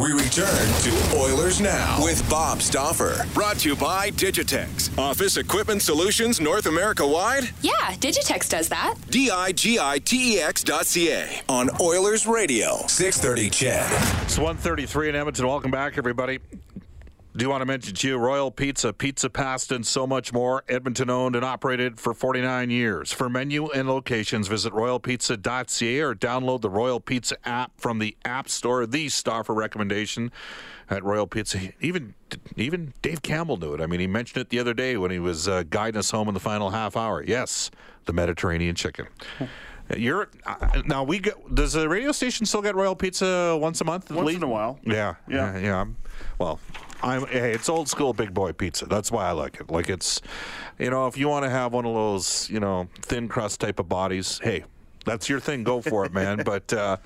We 0.00 0.12
return 0.12 0.46
to 0.46 1.18
Oilers 1.18 1.60
Now 1.60 2.02
with 2.02 2.26
Bob 2.30 2.62
Stauffer. 2.62 3.26
Brought 3.34 3.58
to 3.58 3.68
you 3.68 3.76
by 3.76 4.10
Digitex. 4.12 4.96
Office 4.96 5.36
Equipment 5.36 5.82
Solutions 5.82 6.40
North 6.40 6.64
America 6.64 7.06
wide? 7.06 7.50
Yeah, 7.60 7.72
Digitex 7.98 8.48
does 8.48 8.70
that. 8.70 8.94
D 9.10 9.30
I 9.30 9.52
G 9.52 9.78
I 9.78 9.98
T 9.98 10.36
E 10.36 10.40
X 10.40 10.64
dot 10.64 10.86
C 10.86 11.12
A 11.12 11.42
on 11.50 11.68
Oilers 11.82 12.26
Radio, 12.26 12.78
630 12.86 13.50
CHED. 13.50 14.22
It's 14.22 14.38
133 14.38 15.10
in 15.10 15.16
Edmonton. 15.16 15.46
Welcome 15.46 15.70
back, 15.70 15.98
everybody. 15.98 16.38
Do 17.36 17.48
want 17.48 17.60
to 17.60 17.66
mention 17.66 17.94
to 17.94 18.08
you 18.08 18.16
Royal 18.16 18.50
Pizza, 18.50 18.92
Pizza 18.92 19.30
Pasta, 19.30 19.76
and 19.76 19.86
so 19.86 20.04
much 20.04 20.32
more. 20.32 20.64
Edmonton 20.68 21.08
owned 21.08 21.36
and 21.36 21.44
operated 21.44 22.00
for 22.00 22.12
49 22.12 22.70
years. 22.70 23.12
For 23.12 23.28
menu 23.28 23.68
and 23.70 23.88
locations, 23.88 24.48
visit 24.48 24.72
royalpizza.ca 24.72 26.00
or 26.00 26.14
download 26.16 26.60
the 26.60 26.70
Royal 26.70 26.98
Pizza 26.98 27.36
app 27.48 27.70
from 27.76 28.00
the 28.00 28.16
App 28.24 28.48
Store. 28.48 28.84
The 28.84 29.08
star 29.08 29.44
for 29.44 29.54
recommendation 29.54 30.32
at 30.88 31.04
Royal 31.04 31.28
Pizza. 31.28 31.72
Even 31.80 32.14
even 32.56 32.92
Dave 33.00 33.22
Campbell 33.22 33.58
knew 33.58 33.74
it. 33.74 33.80
I 33.80 33.86
mean, 33.86 34.00
he 34.00 34.08
mentioned 34.08 34.40
it 34.42 34.48
the 34.48 34.58
other 34.58 34.74
day 34.74 34.96
when 34.96 35.12
he 35.12 35.20
was 35.20 35.46
uh, 35.46 35.62
guiding 35.70 36.00
us 36.00 36.10
home 36.10 36.26
in 36.26 36.34
the 36.34 36.40
final 36.40 36.70
half 36.70 36.96
hour. 36.96 37.22
Yes, 37.22 37.70
the 38.06 38.12
Mediterranean 38.12 38.74
chicken. 38.74 39.06
You're 39.96 40.28
uh, 40.46 40.82
now 40.86 41.02
we 41.04 41.18
get. 41.18 41.54
Does 41.54 41.72
the 41.72 41.88
radio 41.88 42.12
station 42.12 42.46
still 42.46 42.62
get 42.62 42.74
Royal 42.74 42.94
Pizza 42.94 43.56
once 43.60 43.80
a 43.80 43.84
month? 43.84 44.10
Once 44.10 44.34
in 44.34 44.42
a 44.42 44.48
while. 44.48 44.78
Yeah, 44.84 45.14
Yeah. 45.28 45.54
yeah, 45.54 45.58
yeah. 45.58 45.86
Well, 46.38 46.60
I'm. 47.02 47.26
Hey, 47.26 47.52
it's 47.52 47.68
old 47.68 47.88
school 47.88 48.12
big 48.12 48.32
boy 48.32 48.52
pizza. 48.52 48.86
That's 48.86 49.10
why 49.10 49.26
I 49.26 49.32
like 49.32 49.60
it. 49.60 49.70
Like 49.70 49.88
it's, 49.88 50.20
you 50.78 50.90
know, 50.90 51.06
if 51.06 51.16
you 51.16 51.28
want 51.28 51.44
to 51.44 51.50
have 51.50 51.72
one 51.72 51.86
of 51.86 51.94
those, 51.94 52.48
you 52.50 52.60
know, 52.60 52.88
thin 53.02 53.26
crust 53.28 53.60
type 53.60 53.78
of 53.80 53.88
bodies, 53.88 54.40
hey, 54.42 54.64
that's 55.04 55.28
your 55.28 55.40
thing. 55.40 55.64
Go 55.64 55.80
for 55.80 56.04
it, 56.04 56.12
man. 56.12 56.42
But 56.44 56.72
uh, 56.72 56.96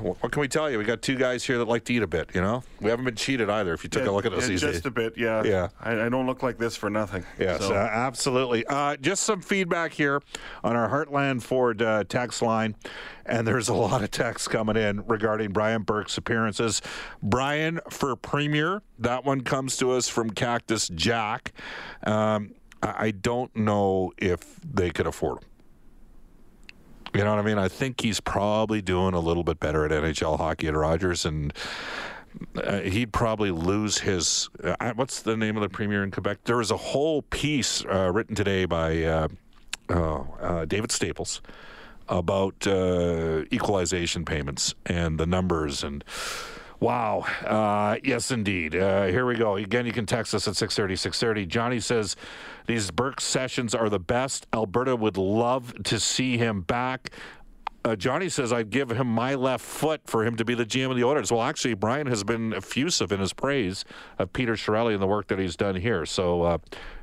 what 0.00 0.32
can 0.32 0.40
we 0.40 0.48
tell 0.48 0.70
you? 0.70 0.78
We 0.78 0.84
got 0.84 1.02
two 1.02 1.16
guys 1.16 1.44
here 1.44 1.58
that 1.58 1.68
like 1.68 1.84
to 1.84 1.94
eat 1.94 2.02
a 2.02 2.06
bit. 2.06 2.30
You 2.34 2.40
know, 2.40 2.62
we 2.80 2.90
haven't 2.90 3.04
been 3.04 3.14
cheated 3.14 3.50
either. 3.50 3.72
If 3.74 3.84
you 3.84 3.90
took 3.90 4.06
a 4.06 4.10
look 4.10 4.26
at 4.26 4.32
us 4.32 4.48
Yeah, 4.48 4.56
just 4.56 4.86
a 4.86 4.90
bit, 4.90 5.14
yeah. 5.16 5.42
Yeah. 5.44 5.68
I, 5.80 6.06
I 6.06 6.08
don't 6.08 6.26
look 6.26 6.42
like 6.42 6.58
this 6.58 6.76
for 6.76 6.90
nothing. 6.90 7.24
Yes, 7.38 7.60
So, 7.60 7.74
uh, 7.74 7.78
absolutely. 7.78 8.66
Uh, 8.66 8.96
just 8.96 9.22
some 9.22 9.40
feedback 9.40 9.92
here 9.92 10.22
on 10.64 10.76
our 10.76 10.88
Heartland 10.88 11.42
Ford 11.42 11.82
uh, 11.82 12.04
text 12.04 12.42
line, 12.42 12.76
and 13.24 13.46
there's 13.46 13.68
a 13.68 13.74
lot 13.74 14.02
of 14.02 14.10
texts 14.10 14.48
coming 14.48 14.76
in 14.76 15.04
regarding 15.06 15.52
Brian 15.52 15.82
Burke's 15.82 16.18
appearances. 16.18 16.82
Brian 17.22 17.80
for 17.90 18.14
Premier, 18.16 18.82
that 18.98 19.24
one 19.24 19.40
comes 19.42 19.76
to 19.78 19.92
us 19.92 20.08
from 20.08 20.30
Cactus 20.30 20.88
Jack. 20.88 21.52
Um, 22.04 22.54
I 22.82 23.06
I 23.06 23.10
don't 23.12 23.54
know 23.56 24.12
if 24.18 24.60
they 24.60 24.90
could 24.90 25.06
afford 25.06 25.42
him. 25.42 25.48
You 27.16 27.24
know 27.24 27.30
what 27.30 27.38
I 27.38 27.42
mean? 27.42 27.56
I 27.56 27.68
think 27.68 28.02
he's 28.02 28.20
probably 28.20 28.82
doing 28.82 29.14
a 29.14 29.20
little 29.20 29.42
bit 29.42 29.58
better 29.58 29.86
at 29.86 29.90
NHL 29.90 30.36
hockey 30.36 30.68
at 30.68 30.74
Rogers, 30.74 31.24
and 31.24 31.50
uh, 32.62 32.80
he'd 32.80 33.10
probably 33.10 33.50
lose 33.50 33.96
his. 33.96 34.50
Uh, 34.62 34.92
what's 34.96 35.22
the 35.22 35.34
name 35.34 35.56
of 35.56 35.62
the 35.62 35.70
premier 35.70 36.04
in 36.04 36.10
Quebec? 36.10 36.40
There 36.44 36.58
was 36.58 36.70
a 36.70 36.76
whole 36.76 37.22
piece 37.22 37.82
uh, 37.86 38.10
written 38.12 38.34
today 38.34 38.66
by 38.66 39.02
uh, 39.02 39.28
oh, 39.88 40.26
uh, 40.42 40.64
David 40.66 40.92
Staples 40.92 41.40
about 42.06 42.66
uh, 42.66 43.44
equalization 43.50 44.26
payments 44.26 44.74
and 44.84 45.18
the 45.18 45.26
numbers 45.26 45.82
and. 45.82 46.04
Wow. 46.80 47.20
Uh, 47.44 47.96
yes, 48.04 48.30
indeed. 48.30 48.76
Uh, 48.76 49.06
here 49.06 49.24
we 49.24 49.34
go. 49.34 49.56
Again, 49.56 49.86
you 49.86 49.92
can 49.92 50.06
text 50.06 50.34
us 50.34 50.46
at 50.46 50.56
630, 50.56 50.96
630. 50.96 51.46
Johnny 51.46 51.80
says 51.80 52.16
these 52.66 52.90
Burke 52.90 53.20
sessions 53.20 53.74
are 53.74 53.88
the 53.88 53.98
best. 53.98 54.46
Alberta 54.52 54.94
would 54.94 55.16
love 55.16 55.72
to 55.84 55.98
see 55.98 56.36
him 56.36 56.60
back. 56.60 57.10
Uh, 57.86 57.94
Johnny 57.94 58.28
says 58.28 58.52
I'd 58.52 58.70
give 58.70 58.90
him 58.90 59.06
my 59.06 59.36
left 59.36 59.64
foot 59.64 60.00
for 60.06 60.24
him 60.26 60.34
to 60.36 60.44
be 60.44 60.54
the 60.54 60.66
GM 60.66 60.90
of 60.90 60.96
the 60.96 61.04
Oilers. 61.04 61.30
Well, 61.30 61.42
actually, 61.42 61.74
Brian 61.74 62.08
has 62.08 62.24
been 62.24 62.52
effusive 62.52 63.12
in 63.12 63.20
his 63.20 63.32
praise 63.32 63.84
of 64.18 64.32
Peter 64.32 64.54
Chiarelli 64.54 64.92
and 64.92 65.00
the 65.00 65.06
work 65.06 65.28
that 65.28 65.38
he's 65.38 65.54
done 65.54 65.76
here. 65.76 66.04
So, 66.04 66.42
uh, 66.42 66.58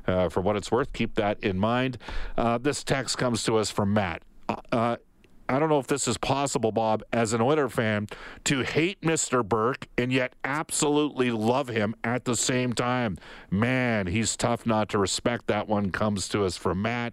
uh, 0.06 0.28
for 0.28 0.42
what 0.42 0.56
it's 0.56 0.70
worth, 0.70 0.92
keep 0.92 1.14
that 1.14 1.42
in 1.42 1.58
mind. 1.58 1.96
Uh, 2.36 2.58
this 2.58 2.84
text 2.84 3.16
comes 3.16 3.44
to 3.44 3.56
us 3.56 3.70
from 3.70 3.94
Matt. 3.94 4.22
I 5.48 5.58
don't 5.58 5.68
know 5.68 5.78
if 5.78 5.86
this 5.86 6.08
is 6.08 6.16
possible, 6.16 6.72
Bob, 6.72 7.02
as 7.12 7.32
an 7.32 7.40
Oiler 7.40 7.68
fan, 7.68 8.06
to 8.44 8.62
hate 8.62 9.00
Mr. 9.02 9.46
Burke 9.46 9.88
and 9.98 10.12
yet 10.12 10.34
absolutely 10.42 11.30
love 11.30 11.68
him 11.68 11.94
at 12.02 12.24
the 12.24 12.36
same 12.36 12.72
time. 12.72 13.18
Man, 13.50 14.06
he's 14.06 14.36
tough 14.36 14.64
not 14.66 14.88
to 14.90 14.98
respect. 14.98 15.46
That 15.48 15.68
one 15.68 15.90
comes 15.90 16.28
to 16.28 16.44
us 16.44 16.56
from 16.56 16.82
Matt. 16.82 17.12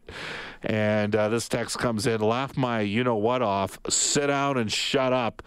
And 0.64 1.16
uh, 1.16 1.30
this 1.30 1.50
text 1.50 1.78
comes 1.80 2.08
in 2.08 2.22
laugh 2.22 2.56
my 2.56 2.82
you 2.82 3.04
know 3.04 3.16
what 3.16 3.42
off, 3.42 3.80
sit 3.90 4.28
down 4.28 4.58
and 4.58 4.72
shut 4.72 5.14
up. 5.14 5.42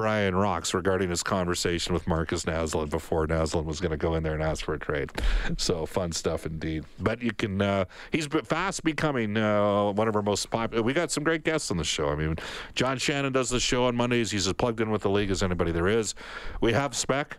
Brian 0.00 0.34
Rocks 0.34 0.72
regarding 0.72 1.10
his 1.10 1.22
conversation 1.22 1.92
with 1.92 2.06
Markus 2.06 2.46
Naslund 2.46 2.88
before 2.88 3.26
Naslund 3.26 3.66
was 3.66 3.80
going 3.80 3.90
to 3.90 3.98
go 3.98 4.14
in 4.14 4.22
there 4.22 4.32
and 4.32 4.42
ask 4.42 4.64
for 4.64 4.72
a 4.72 4.78
trade. 4.78 5.12
So 5.58 5.84
fun 5.84 6.10
stuff 6.12 6.46
indeed. 6.46 6.86
But 6.98 7.20
you 7.20 7.32
can, 7.32 7.60
uh, 7.60 7.84
he's 8.10 8.26
fast 8.26 8.82
becoming 8.82 9.36
uh, 9.36 9.92
one 9.92 10.08
of 10.08 10.16
our 10.16 10.22
most 10.22 10.48
popular. 10.48 10.82
We 10.82 10.94
got 10.94 11.10
some 11.10 11.22
great 11.22 11.44
guests 11.44 11.70
on 11.70 11.76
the 11.76 11.84
show. 11.84 12.08
I 12.08 12.14
mean, 12.14 12.36
John 12.74 12.96
Shannon 12.96 13.34
does 13.34 13.50
the 13.50 13.60
show 13.60 13.84
on 13.84 13.94
Mondays. 13.94 14.30
He's 14.30 14.46
as 14.46 14.54
plugged 14.54 14.80
in 14.80 14.90
with 14.90 15.02
the 15.02 15.10
league 15.10 15.30
as 15.30 15.42
anybody 15.42 15.70
there 15.70 15.88
is. 15.88 16.14
We 16.62 16.72
have 16.72 16.96
Spec. 16.96 17.36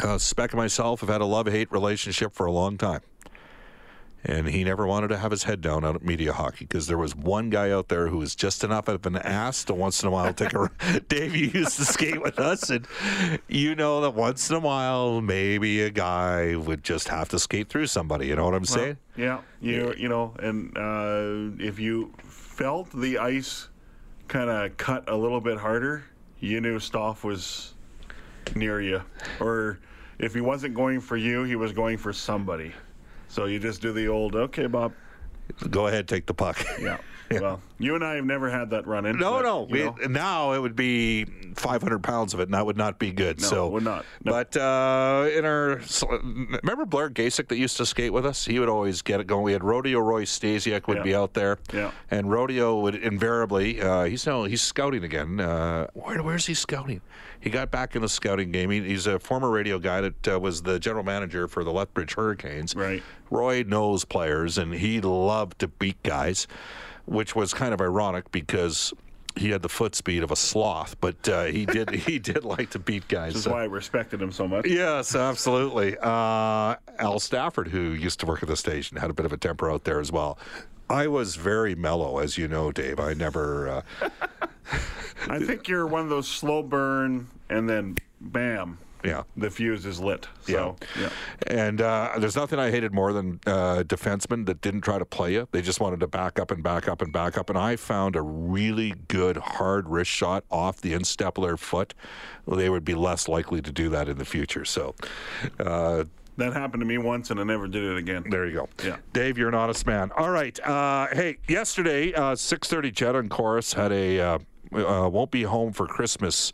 Uh, 0.00 0.16
Spec 0.16 0.52
and 0.52 0.58
myself 0.58 1.00
have 1.00 1.08
had 1.08 1.22
a 1.22 1.26
love 1.26 1.48
hate 1.48 1.72
relationship 1.72 2.34
for 2.34 2.46
a 2.46 2.52
long 2.52 2.78
time. 2.78 3.00
And 4.24 4.48
he 4.48 4.64
never 4.64 4.86
wanted 4.86 5.08
to 5.08 5.16
have 5.16 5.30
his 5.30 5.44
head 5.44 5.60
down 5.60 5.84
out 5.84 5.94
at 5.94 6.02
media 6.02 6.32
hockey 6.32 6.64
because 6.64 6.88
there 6.88 6.98
was 6.98 7.14
one 7.14 7.50
guy 7.50 7.70
out 7.70 7.88
there 7.88 8.08
who 8.08 8.18
was 8.18 8.34
just 8.34 8.64
enough 8.64 8.88
of 8.88 9.06
an 9.06 9.16
ass 9.16 9.62
to 9.64 9.74
once 9.74 10.02
in 10.02 10.08
a 10.08 10.10
while 10.10 10.34
take 10.34 10.52
a. 10.54 10.70
Dave, 11.08 11.36
you 11.36 11.46
used 11.46 11.76
to 11.76 11.84
skate 11.84 12.20
with 12.20 12.38
us, 12.38 12.68
and 12.68 12.86
you 13.46 13.74
know 13.74 14.00
that 14.00 14.14
once 14.14 14.50
in 14.50 14.56
a 14.56 14.60
while, 14.60 15.20
maybe 15.20 15.82
a 15.82 15.90
guy 15.90 16.56
would 16.56 16.82
just 16.82 17.08
have 17.08 17.28
to 17.28 17.38
skate 17.38 17.68
through 17.68 17.86
somebody. 17.86 18.26
You 18.26 18.36
know 18.36 18.44
what 18.44 18.54
I'm 18.54 18.64
saying? 18.64 18.98
Yeah, 19.16 19.40
you 19.60 19.94
you 19.96 20.08
know, 20.08 20.34
and 20.40 20.76
uh, 20.76 21.62
if 21.62 21.78
you 21.78 22.12
felt 22.24 22.90
the 22.90 23.18
ice 23.18 23.68
kind 24.26 24.50
of 24.50 24.76
cut 24.76 25.08
a 25.08 25.16
little 25.16 25.40
bit 25.40 25.58
harder, 25.58 26.04
you 26.40 26.60
knew 26.60 26.78
Stoff 26.80 27.22
was 27.22 27.74
near 28.56 28.80
you, 28.80 29.02
or 29.40 29.78
if 30.18 30.34
he 30.34 30.40
wasn't 30.40 30.74
going 30.74 31.00
for 31.00 31.16
you, 31.16 31.44
he 31.44 31.56
was 31.56 31.72
going 31.72 31.98
for 31.98 32.12
somebody. 32.12 32.72
So 33.28 33.44
you 33.44 33.58
just 33.58 33.80
do 33.82 33.92
the 33.92 34.08
old, 34.08 34.34
okay, 34.34 34.66
Bob. 34.66 34.92
Go 35.70 35.86
ahead, 35.86 36.08
take 36.08 36.26
the 36.26 36.34
puck. 36.34 36.58
Yeah. 37.30 37.40
Well, 37.42 37.60
you 37.78 37.94
and 37.94 38.02
I 38.02 38.14
have 38.14 38.24
never 38.24 38.48
had 38.48 38.70
that 38.70 38.86
run 38.86 39.04
in. 39.04 39.18
No, 39.18 39.32
but, 39.32 39.42
no. 39.42 39.62
We, 40.00 40.06
now 40.08 40.52
it 40.52 40.60
would 40.62 40.74
be 40.74 41.26
500 41.56 42.02
pounds 42.02 42.32
of 42.32 42.40
it, 42.40 42.44
and 42.44 42.54
that 42.54 42.64
would 42.64 42.78
not 42.78 42.98
be 42.98 43.12
good. 43.12 43.38
No, 43.42 43.46
so 43.46 43.68
would 43.68 43.84
not. 43.84 44.06
No. 44.24 44.32
But 44.32 44.56
uh, 44.56 45.28
in 45.36 45.44
our, 45.44 45.78
remember 46.62 46.86
Blair 46.86 47.10
Gasick 47.10 47.48
that 47.48 47.58
used 47.58 47.76
to 47.76 47.84
skate 47.84 48.14
with 48.14 48.24
us? 48.24 48.46
He 48.46 48.58
would 48.58 48.70
always 48.70 49.02
get 49.02 49.20
it 49.20 49.26
going. 49.26 49.42
We 49.42 49.52
had 49.52 49.62
Rodeo 49.62 49.98
Roy 49.98 50.24
Stasiuk 50.24 50.86
would 50.88 50.96
Yeah. 50.96 51.02
be 51.02 51.14
out 51.14 51.34
there, 51.34 51.58
Yeah. 51.70 51.90
and 52.10 52.30
Rodeo 52.30 52.80
would 52.80 52.94
invariably. 52.94 53.82
Uh, 53.82 54.04
he's 54.04 54.26
now 54.26 54.44
he's 54.44 54.62
scouting 54.62 55.04
again. 55.04 55.38
Uh, 55.38 55.88
where, 55.92 56.22
where's 56.22 56.46
he 56.46 56.54
scouting? 56.54 57.02
He 57.40 57.50
got 57.50 57.70
back 57.70 57.94
in 57.94 58.02
the 58.02 58.08
scouting 58.08 58.50
game. 58.50 58.70
He, 58.70 58.82
he's 58.82 59.06
a 59.06 59.18
former 59.18 59.50
radio 59.50 59.78
guy 59.78 60.00
that 60.00 60.28
uh, 60.28 60.40
was 60.40 60.62
the 60.62 60.78
general 60.78 61.04
manager 61.04 61.46
for 61.48 61.64
the 61.64 61.72
Lethbridge 61.72 62.14
Hurricanes. 62.14 62.74
Right. 62.74 63.02
Roy 63.30 63.62
knows 63.62 64.04
players, 64.04 64.58
and 64.58 64.74
he 64.74 65.00
loved 65.00 65.58
to 65.60 65.68
beat 65.68 66.02
guys, 66.02 66.46
which 67.06 67.36
was 67.36 67.54
kind 67.54 67.72
of 67.72 67.80
ironic 67.80 68.30
because 68.32 68.92
he 69.36 69.50
had 69.50 69.62
the 69.62 69.68
foot 69.68 69.94
speed 69.94 70.24
of 70.24 70.30
a 70.32 70.36
sloth, 70.36 70.96
but 71.00 71.28
uh, 71.28 71.44
he 71.44 71.64
did 71.64 71.90
he 71.94 72.18
did 72.18 72.44
like 72.44 72.70
to 72.70 72.78
beat 72.78 73.06
guys. 73.08 73.34
This 73.34 73.38
is 73.40 73.44
so- 73.44 73.52
why 73.52 73.62
I 73.62 73.66
respected 73.66 74.20
him 74.20 74.32
so 74.32 74.48
much. 74.48 74.66
Yes, 74.66 75.14
absolutely. 75.14 75.96
Uh, 75.98 76.74
Al 76.98 77.20
Stafford, 77.20 77.68
who 77.68 77.92
used 77.92 78.20
to 78.20 78.26
work 78.26 78.42
at 78.42 78.48
the 78.48 78.56
station, 78.56 78.96
had 78.96 79.10
a 79.10 79.14
bit 79.14 79.26
of 79.26 79.32
a 79.32 79.36
temper 79.36 79.70
out 79.70 79.84
there 79.84 80.00
as 80.00 80.10
well. 80.10 80.38
I 80.90 81.06
was 81.06 81.36
very 81.36 81.74
mellow, 81.74 82.18
as 82.18 82.38
you 82.38 82.48
know, 82.48 82.72
Dave. 82.72 82.98
I 82.98 83.12
never. 83.12 83.68
Uh, 84.02 84.08
I 85.28 85.38
think 85.40 85.68
you're 85.68 85.86
one 85.86 86.00
of 86.02 86.08
those 86.08 86.28
slow 86.28 86.62
burn, 86.62 87.28
and 87.50 87.68
then 87.68 87.96
bam, 88.20 88.78
yeah. 89.04 89.22
the 89.36 89.50
fuse 89.50 89.86
is 89.86 90.00
lit. 90.00 90.26
So, 90.42 90.76
yeah. 91.00 91.10
And 91.46 91.80
uh, 91.80 92.14
there's 92.18 92.36
nothing 92.36 92.58
I 92.58 92.70
hated 92.70 92.92
more 92.92 93.12
than 93.12 93.40
uh, 93.46 93.84
defensemen 93.86 94.46
that 94.46 94.60
didn't 94.60 94.80
try 94.80 94.98
to 94.98 95.04
play 95.04 95.32
you. 95.34 95.46
They 95.52 95.62
just 95.62 95.80
wanted 95.80 96.00
to 96.00 96.06
back 96.08 96.38
up 96.38 96.50
and 96.50 96.62
back 96.62 96.88
up 96.88 97.00
and 97.02 97.12
back 97.12 97.38
up. 97.38 97.48
And 97.50 97.58
I 97.58 97.76
found 97.76 98.16
a 98.16 98.22
really 98.22 98.94
good 99.08 99.36
hard 99.36 99.88
wrist 99.88 100.10
shot 100.10 100.44
off 100.50 100.80
the 100.80 100.94
instep 100.94 101.38
of 101.38 101.44
their 101.44 101.56
foot. 101.56 101.94
They 102.46 102.70
would 102.70 102.84
be 102.84 102.94
less 102.94 103.28
likely 103.28 103.60
to 103.62 103.70
do 103.70 103.88
that 103.90 104.08
in 104.08 104.18
the 104.18 104.24
future. 104.24 104.64
So 104.64 104.94
uh, 105.60 106.04
That 106.38 106.52
happened 106.54 106.80
to 106.80 106.86
me 106.86 106.98
once, 106.98 107.30
and 107.30 107.38
I 107.38 107.44
never 107.44 107.68
did 107.68 107.84
it 107.84 107.96
again. 107.98 108.24
there 108.30 108.46
you 108.46 108.54
go. 108.54 108.68
Yeah. 108.84 108.96
Dave, 109.12 109.38
you're 109.38 109.48
an 109.48 109.54
honest 109.54 109.86
man. 109.86 110.10
All 110.16 110.30
right. 110.30 110.58
Uh, 110.66 111.06
hey, 111.12 111.36
yesterday, 111.48 112.12
uh, 112.14 112.34
6:30, 112.34 112.92
CHED 112.94 113.14
and 113.16 113.30
Corus 113.30 113.74
had 113.74 113.92
a. 113.92 114.20
Uh, 114.20 114.38
uh, 114.74 115.08
won't 115.10 115.30
be 115.30 115.42
home 115.42 115.72
for 115.72 115.86
Christmas 115.86 116.52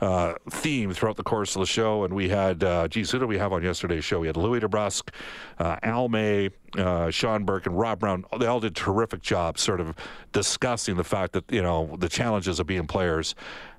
uh, 0.00 0.34
theme 0.50 0.92
throughout 0.92 1.16
the 1.16 1.22
course 1.22 1.54
of 1.54 1.60
the 1.60 1.66
show. 1.66 2.04
And 2.04 2.14
we 2.14 2.28
had, 2.28 2.64
uh, 2.64 2.88
geez, 2.88 3.10
who 3.10 3.20
did 3.20 3.28
we 3.28 3.38
have 3.38 3.52
on 3.52 3.62
yesterday's 3.62 4.04
show? 4.04 4.20
We 4.20 4.26
had 4.26 4.36
Louie 4.36 4.60
DeBrusk, 4.60 5.10
uh, 5.58 5.76
Al 5.82 6.08
May, 6.08 6.50
uh, 6.76 7.10
Sean 7.10 7.44
Burke, 7.44 7.66
and 7.66 7.78
Rob 7.78 8.00
Brown. 8.00 8.24
They 8.38 8.46
all 8.46 8.60
did 8.60 8.74
terrific 8.74 9.22
jobs 9.22 9.60
sort 9.60 9.80
of 9.80 9.94
discussing 10.32 10.96
the 10.96 11.04
fact 11.04 11.32
that, 11.34 11.50
you 11.52 11.62
know, 11.62 11.96
the 11.98 12.08
challenges 12.08 12.58
of 12.58 12.66
being 12.66 12.86
players 12.86 13.34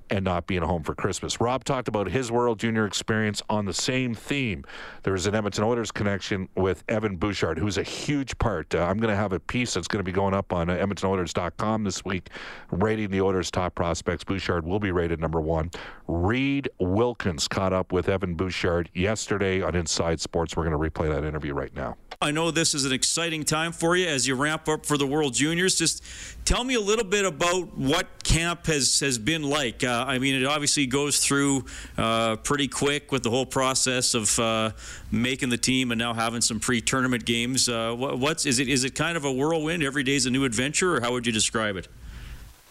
and 0.10 0.24
not 0.26 0.48
being 0.48 0.62
home 0.62 0.84
for 0.84 0.96
Christmas. 0.96 1.40
Rob 1.40 1.64
talked 1.64 1.88
about 1.88 2.10
his 2.10 2.32
World 2.32 2.60
Junior 2.60 2.86
experience 2.86 3.42
on 3.50 3.66
the 3.66 3.74
same 3.74 4.14
theme. 4.14 4.64
There's 5.04 5.26
an 5.26 5.36
Edmonton 5.36 5.64
Oilers 5.64 5.92
connection 5.92 6.50
with 6.56 6.84
Evan 6.88 7.16
Bouchard, 7.18 7.58
who's 7.58 7.78
a 7.78 7.84
huge 7.84 8.38
part. 8.38 8.74
Uh, 8.74 8.84
I'm 8.84 8.98
going 8.98 9.10
to 9.10 9.16
have 9.16 9.34
a 9.34 9.40
piece 9.40 9.74
that's 9.74 9.88
going 9.88 10.00
to 10.00 10.04
be 10.04 10.12
going 10.12 10.34
up 10.34 10.54
on 10.54 10.70
uh, 10.70 10.76
EdmontonOilers.com 10.76 11.84
this 11.84 12.06
week, 12.06 12.30
rating 12.72 13.12
the 13.12 13.22
Oilers' 13.22 13.52
top 13.52 13.76
prospects. 13.76 14.24
Bouchard 14.24 14.66
will 14.66 14.80
be 14.80 14.92
rated 14.92 15.20
number 15.20 15.42
one. 15.42 15.72
Reid 16.08 16.70
Wilkins 16.80 17.48
caught 17.48 17.74
up 17.74 17.92
with 17.92 18.10
Evan 18.10 18.36
Bouchard 18.36 18.90
yesterday 18.94 19.62
on 19.62 19.76
Inside 19.76 20.20
Sports. 20.20 20.56
We're 20.56 20.70
going 20.70 20.80
to 20.80 20.92
replay 20.92 21.14
that 21.14 21.26
interview 21.26 21.54
right 21.54 21.74
now. 21.76 21.98
I 22.24 22.32
know 22.32 22.52
this 22.52 22.74
is 22.74 22.86
an 22.86 22.94
exciting 22.94 23.44
time 23.44 23.74
for 23.74 23.98
you 23.98 24.08
as 24.08 24.26
you 24.26 24.36
ramp 24.36 24.70
up 24.70 24.86
for 24.86 24.98
the 24.98 25.06
World 25.06 25.34
Juniors. 25.34 25.76
Just 25.76 26.02
tell 26.46 26.64
me 26.64 26.76
a 26.76 26.80
little 26.80 27.04
bit 27.04 27.26
about 27.26 27.78
what 27.78 28.24
camp 28.24 28.68
has, 28.68 29.02
has 29.02 29.18
been 29.18 29.44
like. 29.44 29.84
Uh, 29.84 30.06
I 30.08 30.20
mean, 30.20 30.42
it 30.42 30.46
obviously 30.46 30.86
goes 30.86 31.20
through 31.20 31.66
uh, 31.98 32.38
pretty 32.38 32.70
quick 32.70 33.12
with 33.12 33.24
the 33.24 33.30
whole 33.30 33.46
process 33.46 34.14
of 34.14 34.40
uh, 34.40 34.72
making 35.12 35.50
the 35.50 35.58
team 35.58 35.92
and 35.92 36.00
now 36.00 36.14
having 36.14 36.40
some 36.40 36.62
pre-tournament 36.62 37.26
games. 37.26 37.68
Uh, 37.68 37.94
what, 37.94 38.18
what's 38.18 38.46
is 38.46 38.60
it? 38.60 38.70
Is 38.70 38.86
it 38.86 38.96
kind 38.96 39.18
of 39.18 39.26
a 39.26 39.32
whirlwind? 39.32 39.84
Every 39.84 40.04
day 40.04 40.16
is 40.16 40.26
a 40.26 40.32
new 40.32 40.46
adventure, 40.46 40.96
or 40.96 41.02
how 41.02 41.12
would 41.12 41.28
you 41.28 41.34
describe 41.34 41.76
it? 41.76 41.90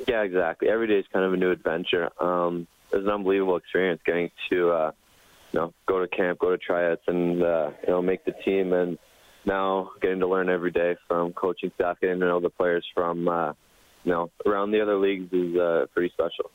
Yeah, 0.09 0.23
exactly. 0.23 0.71
Every 0.71 0.87
day 0.87 0.99
is 0.99 1.07
kind 1.13 1.27
of 1.27 1.35
a 1.35 1.37
new 1.37 1.51
adventure. 1.51 2.09
Um, 2.23 2.67
it's 2.91 3.05
an 3.05 3.11
unbelievable 3.11 3.57
experience 3.57 4.01
getting 4.07 4.31
to 4.49 4.71
uh, 4.71 4.93
you 5.53 5.61
know 5.61 5.75
go 5.85 6.01
to 6.01 6.09
camp, 6.09 6.39
go 6.39 6.51
to 6.51 6.57
tryouts, 6.57 7.03
and 7.07 7.43
uh, 7.43 7.71
you 7.83 7.93
know 7.93 8.01
make 8.01 8.25
the 8.25 8.33
team 8.33 8.73
and 8.73 8.97
now 9.45 9.91
getting 10.01 10.21
to 10.21 10.27
learn 10.27 10.49
every 10.49 10.71
day 10.71 10.97
from 11.09 11.33
coaching 11.33 11.73
staff, 11.75 11.99
getting 12.01 12.21
to 12.21 12.27
know 12.27 12.41
the 12.41 12.51
players 12.51 12.87
from 12.95 13.29
uh, 13.29 13.53
you 14.05 14.13
know 14.13 14.31
around 14.47 14.71
the 14.71 14.81
other 14.81 14.97
leagues 14.97 15.33
is 15.33 15.57
uh, 15.57 15.87
pretty 15.93 16.11
special. 16.11 16.51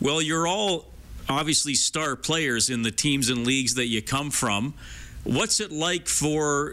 Well, 0.00 0.22
you're 0.22 0.46
all 0.46 0.92
obviously 1.28 1.74
star 1.74 2.16
players 2.16 2.70
in 2.70 2.82
the 2.82 2.90
teams 2.90 3.28
and 3.28 3.46
leagues 3.46 3.74
that 3.74 3.86
you 3.86 4.02
come 4.02 4.30
from. 4.30 4.74
What's 5.24 5.60
it 5.60 5.70
like 5.70 6.08
for 6.08 6.72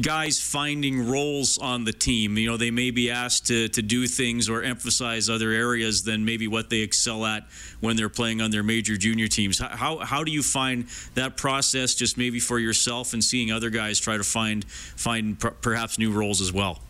guys 0.00 0.40
finding 0.40 1.08
roles 1.08 1.58
on 1.58 1.84
the 1.84 1.92
team? 1.92 2.36
You 2.36 2.50
know, 2.50 2.56
they 2.56 2.72
may 2.72 2.90
be 2.90 3.08
asked 3.08 3.46
to, 3.46 3.68
to 3.68 3.82
do 3.82 4.08
things 4.08 4.48
or 4.48 4.64
emphasize 4.64 5.30
other 5.30 5.52
areas 5.52 6.02
than 6.02 6.24
maybe 6.24 6.48
what 6.48 6.70
they 6.70 6.80
excel 6.80 7.24
at 7.24 7.44
when 7.80 7.96
they're 7.96 8.08
playing 8.08 8.40
on 8.40 8.50
their 8.50 8.64
major 8.64 8.96
junior 8.96 9.28
teams. 9.28 9.60
How, 9.60 9.98
how 9.98 10.24
do 10.24 10.32
you 10.32 10.42
find 10.42 10.86
that 11.14 11.36
process 11.36 11.94
just 11.94 12.18
maybe 12.18 12.40
for 12.40 12.58
yourself 12.58 13.12
and 13.12 13.22
seeing 13.22 13.52
other 13.52 13.70
guys 13.70 14.00
try 14.00 14.16
to 14.16 14.24
find, 14.24 14.64
find 14.64 15.38
perhaps 15.38 15.96
new 15.96 16.10
roles 16.10 16.40
as 16.40 16.52
well? 16.52 16.80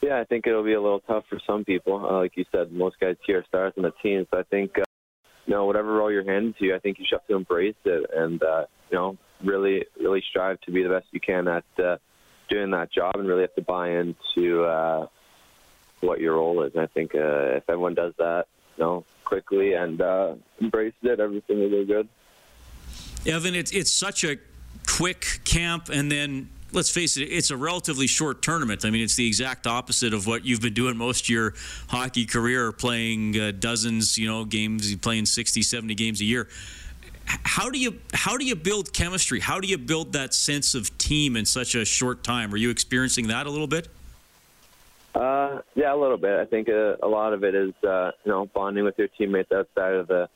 Yeah, 0.00 0.20
I 0.20 0.24
think 0.24 0.46
it'll 0.46 0.62
be 0.62 0.74
a 0.74 0.80
little 0.80 1.00
tough 1.00 1.24
for 1.28 1.40
some 1.44 1.64
people. 1.64 1.96
Uh, 1.96 2.18
like 2.18 2.36
you 2.36 2.44
said, 2.52 2.70
most 2.70 3.00
guys 3.00 3.16
here 3.26 3.40
are 3.40 3.44
stars 3.44 3.72
on 3.76 3.82
the 3.82 3.92
team. 4.02 4.28
So 4.30 4.38
I 4.38 4.44
think, 4.44 4.78
uh, 4.78 4.84
you 5.46 5.54
know, 5.54 5.64
whatever 5.64 5.92
role 5.92 6.12
you're 6.12 6.24
handed 6.24 6.56
to, 6.58 6.72
I 6.72 6.78
think 6.78 7.00
you 7.00 7.04
should 7.08 7.18
have 7.18 7.26
to 7.26 7.34
embrace 7.34 7.74
it 7.84 8.10
and, 8.14 8.40
uh, 8.42 8.66
you 8.90 8.96
know, 8.96 9.16
really, 9.44 9.84
really 10.00 10.22
strive 10.28 10.60
to 10.62 10.70
be 10.70 10.82
the 10.82 10.88
best 10.88 11.06
you 11.12 11.20
can 11.20 11.46
at 11.48 11.64
uh, 11.78 11.96
doing 12.48 12.70
that 12.70 12.92
job, 12.92 13.16
and 13.16 13.26
really 13.26 13.42
have 13.42 13.54
to 13.54 13.62
buy 13.62 13.90
into 13.90 14.64
uh, 14.64 15.06
what 16.00 16.20
your 16.20 16.34
role 16.34 16.62
is. 16.62 16.72
And 16.74 16.82
I 16.82 16.86
think 16.86 17.14
uh, 17.14 17.56
if 17.56 17.64
everyone 17.68 17.94
does 17.94 18.14
that, 18.18 18.46
you 18.76 18.84
know, 18.84 19.04
quickly 19.24 19.74
and 19.74 20.00
uh, 20.00 20.34
embraces 20.60 20.98
it, 21.02 21.20
everything 21.20 21.60
will 21.60 21.70
go 21.70 21.84
good. 21.84 22.08
Evan, 23.26 23.54
it's 23.54 23.70
it's 23.72 23.92
such 23.92 24.24
a 24.24 24.36
quick 24.86 25.40
camp, 25.44 25.88
and 25.88 26.10
then 26.10 26.50
let's 26.72 26.90
face 26.90 27.16
it, 27.16 27.24
it's 27.24 27.50
a 27.50 27.56
relatively 27.56 28.06
short 28.06 28.42
tournament. 28.42 28.84
I 28.84 28.90
mean, 28.90 29.02
it's 29.02 29.16
the 29.16 29.26
exact 29.26 29.66
opposite 29.66 30.12
of 30.12 30.26
what 30.26 30.44
you've 30.44 30.60
been 30.60 30.74
doing 30.74 30.96
most 30.96 31.24
of 31.24 31.28
your 31.30 31.54
hockey 31.88 32.26
career, 32.26 32.72
playing 32.72 33.38
uh, 33.38 33.52
dozens, 33.58 34.18
you 34.18 34.28
know, 34.28 34.44
games, 34.44 34.94
playing 34.96 35.26
60, 35.26 35.62
70 35.62 35.94
games 35.94 36.20
a 36.20 36.24
year 36.24 36.48
how 37.44 37.70
do 37.70 37.78
you 37.78 38.00
how 38.12 38.36
do 38.36 38.44
you 38.44 38.56
build 38.56 38.92
chemistry? 38.92 39.40
How 39.40 39.60
do 39.60 39.68
you 39.68 39.78
build 39.78 40.12
that 40.14 40.34
sense 40.34 40.74
of 40.74 40.96
team 40.98 41.36
in 41.36 41.44
such 41.44 41.74
a 41.74 41.84
short 41.84 42.24
time? 42.24 42.52
Are 42.52 42.56
you 42.56 42.70
experiencing 42.70 43.28
that 43.28 43.46
a 43.46 43.50
little 43.50 43.66
bit? 43.66 43.88
Uh, 45.14 45.60
yeah, 45.74 45.94
a 45.94 45.96
little 45.96 46.16
bit. 46.16 46.40
I 46.40 46.44
think 46.44 46.68
a, 46.68 46.94
uh, 46.94 47.06
a 47.06 47.08
lot 47.08 47.32
of 47.32 47.44
it 47.44 47.54
is 47.54 47.72
uh, 47.84 48.10
you 48.24 48.32
know 48.32 48.46
bonding 48.46 48.84
with 48.84 48.98
your 48.98 49.08
teammates 49.08 49.52
outside 49.52 49.94
of 49.94 50.08
the 50.08 50.28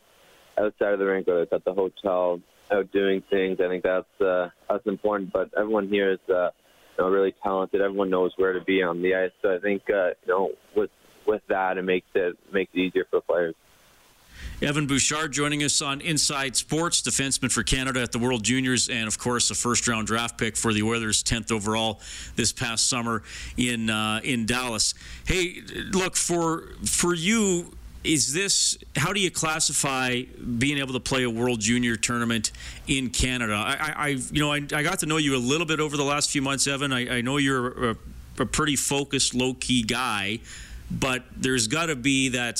outside 0.58 0.92
of 0.92 0.98
the 0.98 1.06
rink, 1.06 1.26
whether 1.26 1.42
it's 1.42 1.52
at 1.52 1.64
the 1.64 1.72
hotel, 1.72 2.40
out 2.70 2.92
doing 2.92 3.22
things. 3.30 3.58
I 3.60 3.68
think 3.68 3.82
that's 3.82 4.20
uh, 4.20 4.50
that's 4.68 4.86
important. 4.86 5.32
But 5.32 5.50
everyone 5.56 5.88
here 5.88 6.12
is 6.12 6.20
uh, 6.28 6.50
you 6.96 7.04
know, 7.04 7.10
really 7.10 7.34
talented. 7.42 7.80
Everyone 7.80 8.10
knows 8.10 8.32
where 8.36 8.52
to 8.52 8.60
be 8.60 8.82
on 8.82 9.02
the 9.02 9.14
ice. 9.14 9.32
So 9.42 9.54
I 9.54 9.58
think 9.58 9.82
uh, 9.90 10.10
you 10.24 10.28
know 10.28 10.50
with 10.76 10.90
with 11.26 11.42
that, 11.48 11.78
it 11.78 11.82
makes 11.82 12.06
it 12.14 12.38
makes 12.52 12.70
it 12.74 12.78
easier 12.78 13.06
for 13.10 13.20
players. 13.22 13.54
Evan 14.60 14.88
Bouchard 14.88 15.32
joining 15.32 15.62
us 15.62 15.80
on 15.80 16.00
Inside 16.00 16.56
Sports, 16.56 17.00
defenseman 17.00 17.50
for 17.50 17.62
Canada 17.62 18.02
at 18.02 18.10
the 18.10 18.18
World 18.18 18.42
Juniors, 18.42 18.88
and 18.88 19.06
of 19.06 19.16
course 19.16 19.52
a 19.52 19.54
first-round 19.54 20.08
draft 20.08 20.36
pick 20.36 20.56
for 20.56 20.72
the 20.72 20.82
Oilers, 20.82 21.22
10th 21.22 21.52
overall 21.52 22.00
this 22.34 22.52
past 22.52 22.88
summer 22.88 23.22
in 23.56 23.88
uh, 23.88 24.20
in 24.24 24.46
Dallas. 24.46 24.94
Hey, 25.26 25.62
look 25.92 26.16
for 26.16 26.72
for 26.84 27.14
you. 27.14 27.72
Is 28.02 28.32
this 28.32 28.76
how 28.96 29.12
do 29.12 29.20
you 29.20 29.30
classify 29.30 30.22
being 30.58 30.78
able 30.78 30.94
to 30.94 31.00
play 31.00 31.22
a 31.22 31.30
World 31.30 31.60
Junior 31.60 31.94
tournament 31.94 32.50
in 32.88 33.10
Canada? 33.10 33.54
I, 33.54 33.92
I 33.96 34.08
you 34.08 34.40
know 34.40 34.52
I, 34.52 34.56
I, 34.56 34.82
got 34.82 34.98
to 35.00 35.06
know 35.06 35.18
you 35.18 35.36
a 35.36 35.38
little 35.38 35.66
bit 35.66 35.78
over 35.78 35.96
the 35.96 36.04
last 36.04 36.30
few 36.30 36.42
months, 36.42 36.66
Evan. 36.66 36.92
I, 36.92 37.18
I 37.18 37.20
know 37.20 37.36
you're 37.36 37.90
a, 37.90 37.96
a 38.40 38.46
pretty 38.46 38.74
focused, 38.74 39.36
low-key 39.36 39.84
guy, 39.84 40.40
but 40.90 41.22
there's 41.36 41.68
got 41.68 41.86
to 41.86 41.96
be 41.96 42.30
that 42.30 42.58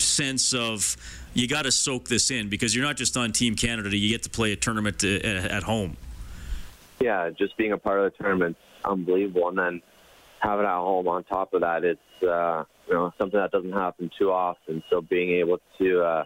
sense 0.00 0.52
of 0.52 0.96
you 1.34 1.46
got 1.46 1.62
to 1.62 1.72
soak 1.72 2.08
this 2.08 2.30
in 2.30 2.48
because 2.48 2.74
you're 2.74 2.84
not 2.84 2.96
just 2.96 3.16
on 3.16 3.32
Team 3.32 3.54
Canada. 3.54 3.96
You 3.96 4.08
get 4.08 4.22
to 4.24 4.30
play 4.30 4.52
a 4.52 4.56
tournament 4.56 5.04
uh, 5.04 5.08
at 5.08 5.62
home. 5.62 5.96
Yeah, 7.00 7.30
just 7.30 7.56
being 7.56 7.72
a 7.72 7.78
part 7.78 8.00
of 8.00 8.12
the 8.12 8.22
tournament, 8.22 8.56
unbelievable, 8.84 9.48
and 9.48 9.58
then 9.58 9.82
having 10.40 10.64
it 10.64 10.68
at 10.68 10.74
home 10.74 11.08
on 11.08 11.24
top 11.24 11.54
of 11.54 11.62
that, 11.62 11.84
it's 11.84 12.22
uh, 12.22 12.64
you 12.86 12.94
know 12.94 13.12
something 13.18 13.38
that 13.38 13.50
doesn't 13.52 13.72
happen 13.72 14.10
too 14.18 14.30
often. 14.30 14.82
So 14.90 15.00
being 15.00 15.30
able 15.38 15.58
to 15.78 16.02
uh, 16.02 16.24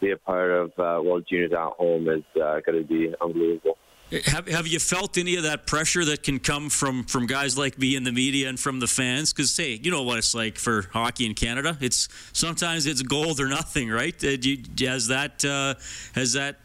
be 0.00 0.12
a 0.12 0.16
part 0.16 0.50
of 0.50 0.70
uh, 0.78 1.02
World 1.02 1.24
Juniors 1.28 1.52
at 1.52 1.58
home 1.58 2.08
is 2.08 2.22
uh, 2.36 2.60
going 2.64 2.82
to 2.82 2.84
be 2.84 3.14
unbelievable. 3.20 3.78
Have, 4.26 4.46
have 4.46 4.66
you 4.68 4.78
felt 4.78 5.18
any 5.18 5.34
of 5.34 5.42
that 5.42 5.66
pressure 5.66 6.04
that 6.04 6.22
can 6.22 6.38
come 6.38 6.70
from, 6.70 7.02
from 7.04 7.26
guys 7.26 7.58
like 7.58 7.76
me 7.76 7.96
in 7.96 8.04
the 8.04 8.12
media 8.12 8.48
and 8.48 8.58
from 8.58 8.78
the 8.78 8.86
fans? 8.86 9.32
Because, 9.32 9.56
hey, 9.56 9.80
you 9.82 9.90
know 9.90 10.04
what 10.04 10.18
it's 10.18 10.32
like 10.32 10.58
for 10.58 10.82
hockey 10.92 11.26
in 11.26 11.34
Canada. 11.34 11.76
It's 11.80 12.08
sometimes 12.32 12.86
it's 12.86 13.02
gold 13.02 13.40
or 13.40 13.48
nothing, 13.48 13.90
right? 13.90 14.14
Uh, 14.22 14.28
you, 14.40 14.58
has 14.78 15.08
that 15.08 15.44
uh, 15.44 15.74
has 16.14 16.34
that 16.34 16.60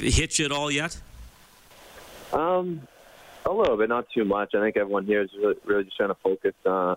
hit 0.00 0.38
you 0.38 0.44
at 0.44 0.52
all 0.52 0.70
yet? 0.70 0.96
Um, 2.32 2.86
a 3.44 3.52
little 3.52 3.76
bit, 3.76 3.88
not 3.88 4.06
too 4.14 4.24
much. 4.24 4.54
I 4.54 4.60
think 4.60 4.76
everyone 4.76 5.04
here 5.04 5.22
is 5.22 5.30
really, 5.36 5.56
really 5.64 5.84
just 5.84 5.96
trying 5.96 6.10
to 6.10 6.16
focus 6.22 6.54
uh, 6.64 6.94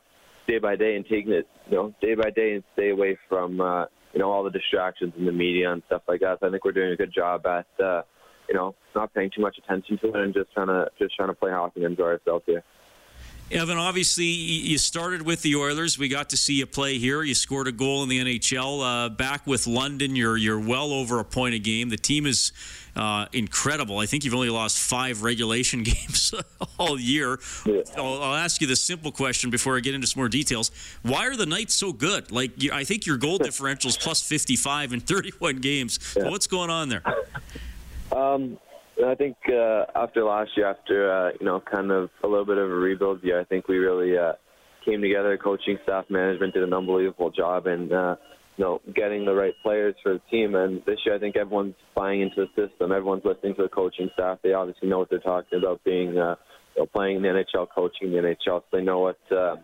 day 0.48 0.60
by 0.60 0.75
day 0.75 0.96
and 0.96 1.08
taking 1.08 1.34
it, 1.34 1.48
you 1.72 1.75
know, 1.75 1.96
day 2.01 2.13
by 2.13 2.30
day 2.30 2.54
and 2.54 2.63
stay 2.74 2.89
away 2.89 3.18
from 3.27 3.60
uh, 3.60 3.86
you 4.13 4.20
know 4.20 4.32
all 4.32 4.44
the 4.44 4.51
distractions 4.51 5.13
in 5.18 5.25
the 5.25 5.32
media 5.32 5.72
and 5.72 5.82
stuff 5.88 6.04
like 6.08 6.20
that. 6.20 6.39
So 6.39 6.48
I 6.48 6.51
think 6.51 6.63
we're 6.63 6.72
doing 6.72 6.92
a 6.92 6.96
good 6.96 7.12
job 7.12 7.48
at. 7.48 7.66
Uh, 7.84 8.04
you 8.48 8.56
know, 8.56 8.75
not 8.96 9.13
paying 9.13 9.30
too 9.34 9.42
much 9.42 9.58
attention 9.58 9.98
to 10.00 10.08
it 10.10 10.16
and 10.16 10.34
just 10.34 10.51
trying 10.54 10.68
to 10.68 10.89
just 11.00 11.16
trying 11.16 11.30
to 11.30 11.34
play 11.34 11.51
hockey 11.51 11.84
and 11.84 11.92
enjoy 11.92 12.06
ourselves 12.06 12.44
here. 12.46 12.63
Evan, 13.50 13.77
obviously, 13.77 14.25
you 14.25 14.77
started 14.77 15.22
with 15.22 15.42
the 15.42 15.56
Oilers. 15.56 15.98
We 15.98 16.10
got 16.10 16.32
to 16.32 16.38
see 16.38 16.56
you 16.56 16.66
play 16.66 16.98
here. 16.98 17.24
You 17.24 17.34
scored 17.34 17.70
a 17.70 17.72
goal 17.72 18.04
in 18.04 18.10
the 18.10 18.20
NHL. 18.20 19.06
Uh, 19.06 19.10
back 19.10 19.48
with 19.48 19.68
London, 19.68 20.18
you're 20.18 20.36
you're 20.36 20.60
well 20.60 20.92
over 20.92 21.20
a 21.20 21.24
point 21.24 21.56
a 21.56 21.60
game. 21.60 21.88
The 21.88 21.96
team 21.96 22.25
is 22.25 22.51
uh, 22.98 23.27
incredible. 23.32 24.00
I 24.00 24.06
think 24.06 24.25
you've 24.25 24.34
only 24.34 24.50
lost 24.50 24.77
five 24.77 25.24
regulation 25.24 25.84
games 25.84 26.34
all 26.77 27.00
year. 27.00 27.39
Yeah. 27.66 27.84
I'll, 27.96 28.22
I'll, 28.22 28.36
ask 28.36 28.60
you 28.60 28.68
the 28.68 28.75
simple 28.75 29.13
question 29.13 29.50
before 29.50 29.77
I 29.77 29.80
get 29.80 29.96
into 29.96 30.08
some 30.08 30.20
more 30.20 30.30
details. 30.30 30.72
Why 31.04 31.27
are 31.27 31.38
the 31.38 31.46
Knights 31.46 31.74
so 31.75 31.94
good? 31.94 32.32
Like, 32.32 32.62
you, 32.62 32.72
I 32.74 32.84
think 32.84 33.06
your 33.06 33.18
goal 33.18 33.38
differential 33.38 33.89
is 33.89 33.98
plus 33.98 34.22
55 34.22 34.92
in 34.92 35.00
31 35.00 35.58
games. 35.58 36.00
Yeah. 36.16 36.24
So 36.24 36.32
what's 36.32 36.48
going 36.48 36.70
on 36.70 36.89
there? 36.89 37.04
Um, 38.16 38.58
I 39.06 39.16
think 39.16 39.38
uh, 39.48 39.86
after 39.96 40.24
last 40.24 40.52
year, 40.56 40.68
after 40.68 41.12
uh, 41.12 41.32
you 41.40 41.46
know, 41.46 41.60
kind 41.60 41.92
of 41.92 42.10
a 42.24 42.28
little 42.28 42.46
bit 42.46 42.58
of 42.58 42.70
a 42.70 42.74
rebuild 42.74 43.24
year, 43.24 43.40
I 43.40 43.44
think 43.44 43.68
we 43.68 43.78
really 43.78 44.18
uh, 44.18 44.34
came 44.86 45.02
together. 45.02 45.38
Coaching 45.38 45.78
staff, 45.84 46.06
management 46.10 46.54
did 46.54 46.64
an 46.64 46.74
unbelievable 46.74 47.30
job 47.30 47.68
in 47.68 47.92
uh, 47.94 48.16
you 48.58 48.64
know 48.64 48.82
getting 48.96 49.26
the 49.26 49.34
right 49.34 49.54
players 49.62 49.96
for 50.02 50.14
the 50.14 50.22
team. 50.32 50.56
And 50.56 50.82
this 50.86 50.98
year, 51.06 51.16
I 51.16 51.20
think 51.20 51.36
everyone's 51.36 51.76
buying 51.96 52.22
into 52.22 52.48
the 52.48 52.68
system. 52.68 52.92
Everyone's 52.92 53.26
listening 53.26 53.56
to 53.56 53.64
the 53.64 53.70
coaching 53.70 54.10
staff. 54.14 54.40
They 54.44 54.54
obviously 54.54 54.90
know 54.90 55.00
what 55.00 55.10
they're 55.10 55.20
talking 55.20 55.60
about, 55.60 55.84
being 55.84 56.18
uh, 56.18 56.36
you 56.76 56.84
know, 56.84 56.86
playing 56.88 57.18
in 57.18 57.22
the 57.22 57.30
NHL, 57.30 57.68
coaching 57.74 58.14
in 58.14 58.24
the 58.24 58.30
NHL. 58.30 58.62
So 58.62 58.64
they 58.72 58.82
know 58.82 59.00
what 59.00 59.20
uh, 59.32 59.58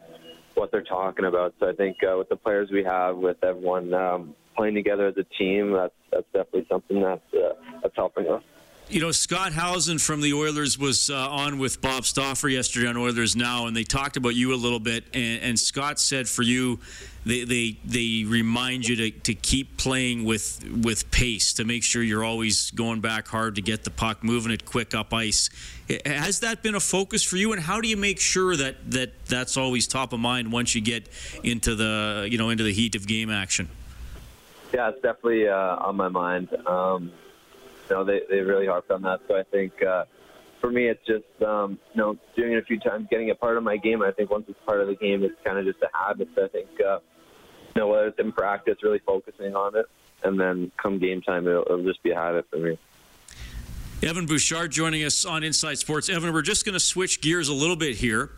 what 0.55 0.71
they're 0.71 0.83
talking 0.83 1.25
about. 1.25 1.53
So 1.59 1.69
I 1.69 1.73
think 1.73 1.97
uh, 2.03 2.17
with 2.17 2.29
the 2.29 2.35
players 2.35 2.69
we 2.71 2.83
have, 2.83 3.17
with 3.17 3.37
everyone 3.43 3.93
um, 3.93 4.35
playing 4.55 4.75
together 4.75 5.07
as 5.07 5.15
a 5.17 5.23
team, 5.37 5.73
that's 5.73 5.93
that's 6.11 6.25
definitely 6.33 6.65
something 6.69 7.01
that's 7.01 7.33
uh, 7.33 7.53
that's 7.81 7.95
helping 7.95 8.27
us. 8.27 8.43
You 8.93 8.99
know, 8.99 9.11
Scott 9.11 9.53
Howson 9.53 9.97
from 9.97 10.21
the 10.21 10.33
Oilers 10.33 10.77
was 10.77 11.09
uh, 11.09 11.27
on 11.27 11.57
with 11.57 11.81
Bob 11.81 12.05
Stauffer 12.05 12.47
yesterday 12.47 12.85
on 12.87 12.95
Oilers 12.95 13.35
Now, 13.35 13.65
and 13.65 13.75
they 13.75 13.83
talked 13.83 14.17
about 14.17 14.35
you 14.35 14.53
a 14.53 14.55
little 14.55 14.79
bit. 14.79 15.03
And, 15.15 15.41
and 15.41 15.59
Scott 15.59 15.99
said 15.99 16.29
for 16.29 16.43
you, 16.43 16.79
they, 17.25 17.43
they 17.43 17.79
they 17.83 18.23
remind 18.23 18.87
you 18.87 18.95
to, 18.97 19.09
to 19.09 19.33
keep 19.33 19.77
playing 19.77 20.25
with 20.25 20.63
with 20.83 21.09
pace 21.09 21.53
to 21.53 21.63
make 21.63 21.81
sure 21.81 22.03
you're 22.03 22.23
always 22.23 22.69
going 22.69 23.01
back 23.01 23.27
hard 23.27 23.55
to 23.55 23.63
get 23.63 23.83
the 23.83 23.89
puck, 23.89 24.23
moving 24.23 24.51
it 24.51 24.63
quick 24.63 24.93
up 24.93 25.11
ice. 25.11 25.49
Has 26.05 26.41
that 26.41 26.61
been 26.61 26.75
a 26.75 26.79
focus 26.79 27.23
for 27.23 27.37
you? 27.37 27.51
And 27.51 27.63
how 27.63 27.81
do 27.81 27.87
you 27.87 27.97
make 27.97 28.19
sure 28.19 28.55
that, 28.55 28.91
that 28.91 29.25
that's 29.25 29.57
always 29.57 29.87
top 29.87 30.13
of 30.13 30.19
mind 30.19 30.51
once 30.51 30.75
you 30.75 30.81
get 30.81 31.09
into 31.41 31.73
the 31.73 32.27
you 32.29 32.37
know 32.37 32.51
into 32.51 32.63
the 32.63 32.73
heat 32.73 32.93
of 32.93 33.07
game 33.07 33.31
action? 33.31 33.69
Yeah, 34.71 34.89
it's 34.89 35.01
definitely 35.01 35.47
uh, 35.47 35.77
on 35.77 35.95
my 35.95 36.09
mind. 36.09 36.49
Um, 36.67 37.11
you 37.93 37.99
know, 37.99 38.03
they 38.03 38.21
they 38.29 38.41
really 38.41 38.65
harped 38.65 38.89
on 38.89 39.03
that. 39.03 39.19
So 39.27 39.35
I 39.35 39.43
think 39.51 39.71
uh, 39.83 40.05
for 40.59 40.71
me, 40.71 40.87
it's 40.87 41.05
just 41.05 41.47
um, 41.47 41.77
you 41.93 42.01
know 42.01 42.17
doing 42.35 42.53
it 42.53 42.57
a 42.57 42.63
few 42.63 42.79
times, 42.79 43.07
getting 43.11 43.27
it 43.27 43.39
part 43.39 43.55
of 43.55 43.63
my 43.63 43.77
game. 43.77 44.01
I 44.01 44.11
think 44.11 44.31
once 44.31 44.45
it's 44.47 44.59
part 44.65 44.81
of 44.81 44.87
the 44.87 44.95
game, 44.95 45.23
it's 45.23 45.35
kind 45.45 45.59
of 45.59 45.65
just 45.65 45.77
a 45.83 45.89
habit. 45.95 46.27
So 46.35 46.45
I 46.45 46.47
think 46.47 46.69
uh, 46.83 46.99
you 47.75 47.81
know 47.81 47.87
whether 47.87 48.07
it's 48.07 48.19
in 48.19 48.31
practice, 48.31 48.77
really 48.81 48.99
focusing 49.05 49.55
on 49.55 49.77
it, 49.77 49.85
and 50.23 50.39
then 50.39 50.71
come 50.81 50.97
game 50.97 51.21
time, 51.21 51.47
it'll, 51.47 51.61
it'll 51.63 51.83
just 51.83 52.01
be 52.01 52.11
a 52.11 52.15
habit 52.15 52.45
for 52.49 52.57
me. 52.57 52.79
Evan 54.01 54.25
Bouchard 54.25 54.71
joining 54.71 55.03
us 55.03 55.23
on 55.23 55.43
Inside 55.43 55.77
Sports. 55.77 56.09
Evan, 56.09 56.33
we're 56.33 56.41
just 56.41 56.65
going 56.65 56.73
to 56.73 56.79
switch 56.79 57.21
gears 57.21 57.47
a 57.47 57.53
little 57.53 57.77
bit 57.77 57.95
here. 57.95 58.31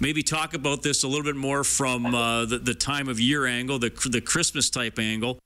Maybe 0.00 0.22
talk 0.22 0.54
about 0.54 0.82
this 0.82 1.02
a 1.02 1.08
little 1.08 1.24
bit 1.24 1.36
more 1.36 1.64
from 1.64 2.14
uh, 2.14 2.46
the, 2.46 2.58
the 2.58 2.74
time 2.74 3.08
of 3.08 3.20
year 3.20 3.44
angle, 3.44 3.78
the, 3.78 3.90
the 4.10 4.22
Christmas 4.22 4.70
type 4.70 4.98
angle. 4.98 5.38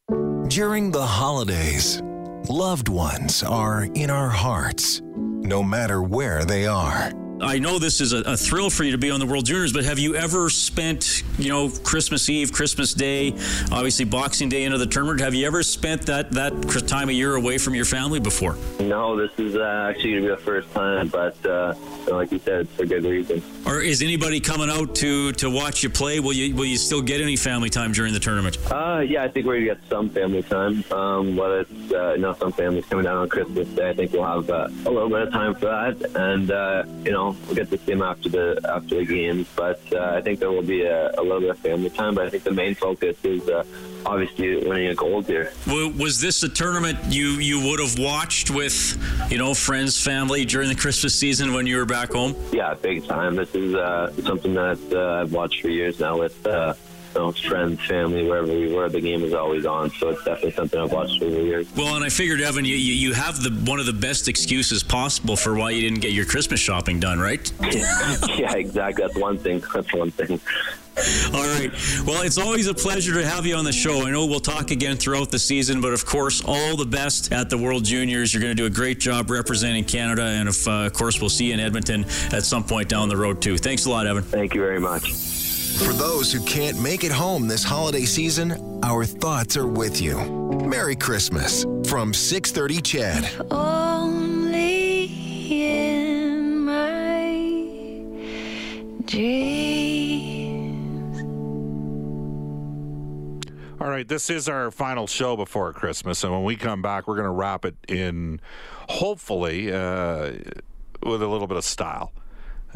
During 0.48 0.92
the 0.92 1.04
holidays, 1.04 2.00
loved 2.48 2.88
ones 2.88 3.42
are 3.42 3.88
in 3.94 4.10
our 4.10 4.28
hearts, 4.28 5.02
no 5.14 5.62
matter 5.62 6.02
where 6.02 6.44
they 6.44 6.66
are. 6.66 7.10
I 7.40 7.58
know 7.58 7.78
this 7.78 8.00
is 8.00 8.12
a, 8.12 8.20
a, 8.20 8.36
thrill 8.36 8.70
for 8.70 8.82
you 8.82 8.92
to 8.92 8.98
be 8.98 9.10
on 9.10 9.20
the 9.20 9.26
World 9.26 9.44
Juniors, 9.44 9.72
but 9.72 9.84
have 9.84 9.98
you 9.98 10.14
ever 10.14 10.48
spent, 10.48 11.22
you 11.38 11.50
know, 11.50 11.68
Christmas 11.68 12.30
Eve, 12.30 12.50
Christmas 12.50 12.94
Day, 12.94 13.32
obviously 13.70 14.06
Boxing 14.06 14.48
Day 14.48 14.64
into 14.64 14.78
the 14.78 14.86
tournament? 14.86 15.20
Have 15.20 15.34
you 15.34 15.46
ever 15.46 15.62
spent 15.62 16.02
that 16.02 16.30
that 16.32 16.52
time 16.86 17.10
of 17.10 17.14
year 17.14 17.34
away 17.34 17.58
from 17.58 17.74
your 17.74 17.84
family 17.84 18.20
before? 18.20 18.56
No, 18.80 19.16
this 19.16 19.38
is 19.38 19.54
uh, 19.54 19.88
actually 19.90 20.12
going 20.12 20.22
to 20.22 20.28
be 20.28 20.34
the 20.34 20.42
first 20.42 20.72
time, 20.72 21.08
but 21.08 21.44
uh, 21.44 21.74
like 22.08 22.32
you 22.32 22.38
said, 22.38 22.60
it's 22.60 22.72
for 22.72 22.86
good 22.86 23.04
reason. 23.04 23.42
Or 23.66 23.82
is 23.82 24.00
anybody 24.00 24.40
coming 24.40 24.70
out 24.70 24.94
to 24.96 25.32
to 25.32 25.50
watch 25.50 25.82
you 25.82 25.90
play? 25.90 26.20
Will 26.20 26.32
you 26.32 26.54
will 26.54 26.64
you 26.64 26.78
still 26.78 27.02
get 27.02 27.20
any 27.20 27.36
family 27.36 27.68
time 27.68 27.92
during 27.92 28.12
the 28.14 28.20
tournament? 28.20 28.58
Uh, 28.70 29.04
yeah, 29.06 29.24
I 29.24 29.28
think 29.28 29.44
we're 29.44 29.60
going 29.60 29.66
to 29.68 29.74
get 29.74 29.90
some 29.90 30.08
family 30.08 30.42
time. 30.42 30.84
Um, 30.92 31.36
whether 31.36 31.60
it's 31.60 31.92
uh, 31.92 32.12
you 32.12 32.22
know 32.22 32.32
some 32.34 32.52
families 32.52 32.86
coming 32.86 33.04
down 33.04 33.16
on 33.16 33.28
Christmas 33.28 33.68
Day, 33.68 33.90
I 33.90 33.94
think 33.94 34.12
we'll 34.12 34.24
have 34.24 34.48
uh, 34.48 34.68
a 34.86 34.90
little 34.90 35.10
bit 35.10 35.22
of 35.22 35.32
time 35.32 35.54
for 35.54 35.66
that, 35.66 36.14
and 36.14 36.50
uh, 36.50 36.84
you 37.04 37.10
know 37.10 37.25
we'll 37.46 37.54
get 37.54 37.70
to 37.70 37.78
see 37.78 37.92
him 37.92 38.02
after 38.02 38.28
the 38.28 38.60
after 38.68 38.96
the 38.96 39.04
games. 39.04 39.48
But 39.56 39.80
uh, 39.92 40.14
I 40.16 40.20
think 40.20 40.40
there 40.40 40.50
will 40.50 40.62
be 40.62 40.82
a, 40.82 41.10
a, 41.12 41.22
little 41.22 41.40
bit 41.40 41.50
of 41.50 41.58
family 41.58 41.90
time. 41.90 42.14
But 42.14 42.26
I 42.26 42.30
think 42.30 42.44
the 42.44 42.52
main 42.52 42.74
focus 42.74 43.16
is 43.24 43.48
uh, 43.48 43.64
obviously 44.04 44.56
winning 44.66 44.88
a 44.88 44.94
gold 44.94 45.26
here. 45.26 45.52
Was 45.66 46.20
this 46.20 46.42
a 46.42 46.48
tournament 46.48 46.98
you 47.08 47.30
you 47.32 47.60
would 47.60 47.80
have 47.80 47.98
watched 47.98 48.50
with 48.50 48.96
you 49.30 49.38
know 49.38 49.54
friends, 49.54 50.02
family 50.02 50.44
during 50.44 50.68
the 50.68 50.74
Christmas 50.74 51.14
season 51.14 51.52
when 51.52 51.66
you 51.66 51.76
were 51.76 51.86
back 51.86 52.12
home? 52.12 52.34
Yeah, 52.52 52.74
big 52.74 53.06
time. 53.06 53.36
This 53.36 53.54
is 53.54 53.74
uh, 53.74 54.12
something 54.22 54.54
that 54.54 54.80
uh, 54.92 55.22
I've 55.22 55.32
watched 55.32 55.62
for 55.62 55.68
years 55.68 56.00
now 56.00 56.18
with 56.18 56.46
know, 57.16 57.32
friends, 57.32 57.84
family, 57.86 58.26
wherever 58.26 58.48
we 58.48 58.72
were, 58.72 58.88
the 58.88 59.00
game 59.00 59.22
is 59.22 59.34
always 59.34 59.66
on. 59.66 59.90
So 59.90 60.10
it's 60.10 60.24
definitely 60.24 60.52
something 60.52 60.80
I've 60.80 60.92
watched 60.92 61.22
over 61.22 61.34
the 61.34 61.42
years. 61.42 61.66
Well, 61.74 61.96
and 61.96 62.04
I 62.04 62.08
figured, 62.08 62.40
Evan, 62.40 62.64
you, 62.64 62.76
you 62.76 63.12
have 63.12 63.42
the 63.42 63.50
one 63.70 63.80
of 63.80 63.86
the 63.86 63.92
best 63.92 64.28
excuses 64.28 64.82
possible 64.82 65.36
for 65.36 65.54
why 65.54 65.70
you 65.70 65.82
didn't 65.82 66.00
get 66.00 66.12
your 66.12 66.26
Christmas 66.26 66.60
shopping 66.60 67.00
done, 67.00 67.18
right? 67.18 67.50
yeah, 67.62 68.54
exactly. 68.54 69.04
That's 69.04 69.18
one 69.18 69.38
thing. 69.38 69.62
That's 69.72 69.92
one 69.92 70.10
thing. 70.10 70.40
All 71.34 71.44
right. 71.58 71.70
Well, 72.06 72.22
it's 72.22 72.38
always 72.38 72.68
a 72.68 72.74
pleasure 72.74 73.12
to 73.14 73.26
have 73.26 73.44
you 73.44 73.54
on 73.54 73.64
the 73.66 73.72
show. 73.72 74.06
I 74.06 74.10
know 74.10 74.24
we'll 74.24 74.40
talk 74.40 74.70
again 74.70 74.96
throughout 74.96 75.30
the 75.30 75.38
season, 75.38 75.82
but 75.82 75.92
of 75.92 76.06
course, 76.06 76.42
all 76.42 76.74
the 76.76 76.86
best 76.86 77.32
at 77.32 77.50
the 77.50 77.58
World 77.58 77.84
Juniors. 77.84 78.32
You're 78.32 78.42
going 78.42 78.56
to 78.56 78.62
do 78.62 78.66
a 78.66 78.70
great 78.70 78.98
job 78.98 79.30
representing 79.30 79.84
Canada, 79.84 80.22
and 80.22 80.48
if, 80.48 80.66
uh, 80.66 80.86
of 80.86 80.94
course, 80.94 81.20
we'll 81.20 81.28
see 81.28 81.48
you 81.48 81.54
in 81.54 81.60
Edmonton 81.60 82.04
at 82.32 82.44
some 82.44 82.64
point 82.64 82.88
down 82.88 83.10
the 83.10 83.16
road 83.16 83.42
too. 83.42 83.58
Thanks 83.58 83.84
a 83.84 83.90
lot, 83.90 84.06
Evan. 84.06 84.22
Thank 84.22 84.54
you 84.54 84.60
very 84.62 84.80
much. 84.80 85.35
For 85.78 85.92
those 85.92 86.32
who 86.32 86.40
can't 86.40 86.80
make 86.80 87.04
it 87.04 87.12
home 87.12 87.46
this 87.46 87.62
holiday 87.62 88.06
season, 88.06 88.80
our 88.82 89.04
thoughts 89.04 89.56
are 89.56 89.66
with 89.66 90.00
you. 90.00 90.16
Merry 90.64 90.96
Christmas 90.96 91.64
from 91.86 92.14
630 92.14 92.80
CHED. 92.80 93.46
Only 93.50 95.04
in 95.62 96.60
my 96.64 97.28
dreams. 99.04 99.66
All 103.80 103.88
right, 103.88 104.08
this 104.08 104.30
is 104.30 104.48
our 104.48 104.70
final 104.70 105.06
show 105.06 105.36
before 105.36 105.72
Christmas, 105.74 106.24
and 106.24 106.32
when 106.32 106.42
we 106.42 106.56
come 106.56 106.80
back, 106.80 107.06
we're 107.06 107.16
going 107.16 107.26
to 107.26 107.30
wrap 107.30 107.66
it 107.66 107.76
in, 107.86 108.40
hopefully, 108.88 109.70
uh, 109.70 110.32
with 111.02 111.22
a 111.22 111.28
little 111.28 111.46
bit 111.46 111.58
of 111.58 111.64
style. 111.64 112.12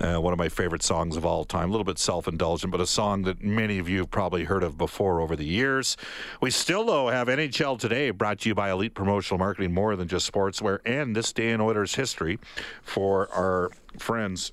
Uh, 0.01 0.19
one 0.19 0.33
of 0.33 0.39
my 0.39 0.49
favorite 0.49 0.83
songs 0.83 1.17
of 1.17 1.27
all 1.27 1.45
time. 1.45 1.69
A 1.69 1.73
little 1.73 1.85
bit 1.85 1.99
self 1.99 2.27
indulgent, 2.27 2.71
but 2.71 2.81
a 2.81 2.87
song 2.87 3.23
that 3.23 3.43
many 3.43 3.79
of 3.79 3.89
you 3.89 3.99
have 3.99 4.11
probably 4.11 4.45
heard 4.45 4.63
of 4.63 4.79
before 4.79 5.21
over 5.21 5.37
the 5.37 5.45
years. 5.45 5.97
We 6.41 6.51
still, 6.51 6.85
though, 6.85 7.09
have 7.09 7.29
NHL 7.29 7.79
Today 7.79 8.11
brought 8.11 8.41
to 8.41 8.49
you 8.49 8.55
by 8.55 8.71
Elite 8.71 8.95
Promotional 8.95 9.39
Marketing, 9.39 9.75
more 9.75 9.97
than 9.97 10.09
just 10.09 10.31
sportswear, 10.31 10.79
and 10.87 11.15
this 11.15 11.33
day 11.33 11.51
in 11.51 11.61
Oilers 11.61 11.95
history 11.95 12.39
for 12.83 13.31
our 13.35 13.71
friends 13.99 14.53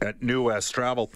at 0.00 0.20
New 0.20 0.42
West 0.42 0.74
Travel. 0.74 1.12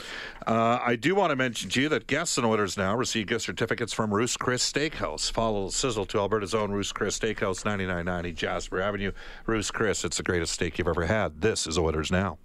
Uh, 0.47 0.79
I 0.81 0.95
do 0.95 1.15
want 1.15 1.31
to 1.31 1.37
mention 1.37 1.69
to 1.71 1.83
you 1.83 1.89
that 1.89 2.07
guests 2.07 2.37
and 2.39 2.47
Oilers 2.47 2.77
now 2.77 2.97
receive 2.97 3.27
gift 3.27 3.45
certificates 3.45 3.93
from 3.93 4.15
Ruth's 4.15 4.37
Chris 4.37 4.71
Steakhouse. 4.71 5.31
Follow 5.31 5.69
Sizzle 5.69 6.07
to 6.07 6.19
Alberta's 6.19 6.55
own 6.55 6.71
Ruth's 6.71 6.93
Chris 6.93 7.19
Steakhouse, 7.19 7.65
9990 7.65 8.33
Jasper 8.33 8.81
Avenue. 8.81 9.11
Ruth's 9.47 9.73
Chris, 9.73 10.05
it's 10.05 10.19
the 10.19 10.23
greatest 10.23 10.53
steak 10.53 10.79
you've 10.79 10.89
ever 10.89 11.07
had. 11.07 11.41
This 11.41 11.67
is 11.67 11.77
Oilers 11.77 12.13
Now. 12.13 12.39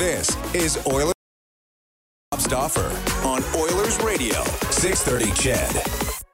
This 0.00 0.34
is 0.54 0.78
Oilers 0.86 1.12
Bob 2.30 2.40
Stauffer 2.40 3.26
on 3.28 3.44
Oilers 3.54 4.02
Radio, 4.02 4.42
630 4.70 5.30
CHED. 5.32 6.24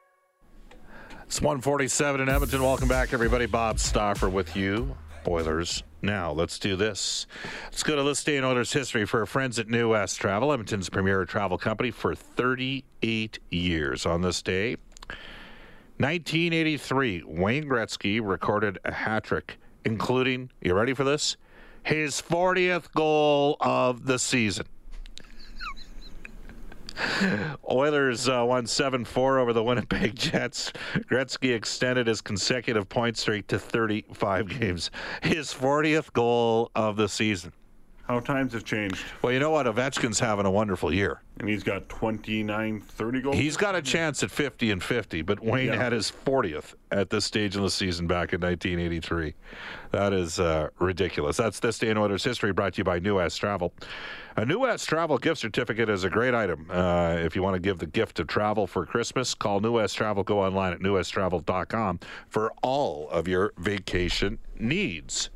It's 1.24 1.40
147 1.40 2.20
in 2.20 2.28
Edmonton. 2.28 2.62
Welcome 2.62 2.86
back, 2.86 3.12
everybody. 3.12 3.46
Bob 3.46 3.80
Stauffer 3.80 4.28
with 4.28 4.56
you. 4.56 4.96
Oilers. 5.26 5.82
Now, 6.00 6.30
let's 6.30 6.60
do 6.60 6.76
this. 6.76 7.26
Let's 7.64 7.82
go 7.82 7.96
to 7.96 8.22
day 8.22 8.36
in 8.36 8.44
Oilers 8.44 8.72
history 8.72 9.04
for 9.04 9.18
our 9.18 9.26
friends 9.26 9.58
at 9.58 9.66
New 9.68 9.90
West 9.90 10.20
Travel, 10.20 10.52
Edmonton's 10.52 10.88
premier 10.88 11.24
travel 11.24 11.58
company 11.58 11.90
for 11.90 12.14
38 12.14 13.40
years. 13.50 14.06
On 14.06 14.22
this 14.22 14.42
day, 14.42 14.76
1983, 15.96 17.24
Wayne 17.26 17.64
Gretzky 17.64 18.20
recorded 18.22 18.78
a 18.84 18.92
hat 18.92 19.24
trick, 19.24 19.58
including, 19.84 20.52
you 20.60 20.72
ready 20.72 20.94
for 20.94 21.02
this? 21.02 21.36
His 21.86 22.20
40th 22.20 22.92
goal 22.94 23.56
of 23.60 24.06
the 24.06 24.18
season. 24.18 24.66
Oilers 27.70 28.28
uh, 28.28 28.44
won 28.44 28.66
7 28.66 29.04
4 29.04 29.38
over 29.38 29.52
the 29.52 29.62
Winnipeg 29.62 30.14
Jets. 30.16 30.72
Gretzky 31.10 31.54
extended 31.54 32.08
his 32.08 32.20
consecutive 32.20 32.88
point 32.88 33.16
streak 33.16 33.46
to 33.48 33.58
35 33.58 34.60
games. 34.60 34.90
His 35.22 35.54
40th 35.54 36.12
goal 36.12 36.72
of 36.74 36.96
the 36.96 37.08
season. 37.08 37.52
How 38.06 38.20
times 38.20 38.52
have 38.52 38.64
changed. 38.64 39.04
Well, 39.20 39.32
you 39.32 39.40
know 39.40 39.50
what? 39.50 39.66
Ovechkin's 39.66 40.20
having 40.20 40.46
a 40.46 40.50
wonderful 40.50 40.94
year. 40.94 41.22
And 41.40 41.48
he's 41.48 41.64
got 41.64 41.88
29, 41.88 42.80
30 42.80 43.20
goals. 43.20 43.36
He's 43.36 43.56
got 43.56 43.74
a 43.74 43.82
chance 43.82 44.22
at 44.22 44.30
50 44.30 44.70
and 44.70 44.82
50, 44.82 45.22
but 45.22 45.40
Wayne 45.40 45.66
yeah. 45.66 45.76
had 45.76 45.92
his 45.92 46.12
40th 46.24 46.74
at 46.92 47.10
this 47.10 47.24
stage 47.24 47.56
in 47.56 47.62
the 47.62 47.70
season 47.70 48.06
back 48.06 48.32
in 48.32 48.40
1983. 48.40 49.34
That 49.90 50.12
is 50.12 50.38
uh, 50.38 50.68
ridiculous. 50.78 51.36
That's 51.36 51.58
this 51.58 51.78
day 51.78 51.90
in 51.90 51.98
Oilers 51.98 52.22
history 52.22 52.52
brought 52.52 52.74
to 52.74 52.78
you 52.78 52.84
by 52.84 53.00
New 53.00 53.16
West 53.16 53.40
Travel. 53.40 53.74
A 54.36 54.46
New 54.46 54.60
West 54.60 54.88
Travel 54.88 55.18
gift 55.18 55.40
certificate 55.40 55.88
is 55.88 56.04
a 56.04 56.10
great 56.10 56.32
item. 56.32 56.68
Uh, 56.70 57.16
if 57.18 57.34
you 57.34 57.42
want 57.42 57.54
to 57.54 57.60
give 57.60 57.78
the 57.80 57.86
gift 57.86 58.20
of 58.20 58.28
travel 58.28 58.68
for 58.68 58.86
Christmas, 58.86 59.34
call 59.34 59.58
New 59.60 59.72
West 59.72 59.96
Travel. 59.96 60.22
Go 60.22 60.40
online 60.40 60.72
at 60.72 60.80
newwesttravel.com 60.80 62.00
for 62.28 62.52
all 62.62 63.08
of 63.10 63.26
your 63.26 63.52
vacation 63.58 64.38
needs. 64.58 65.30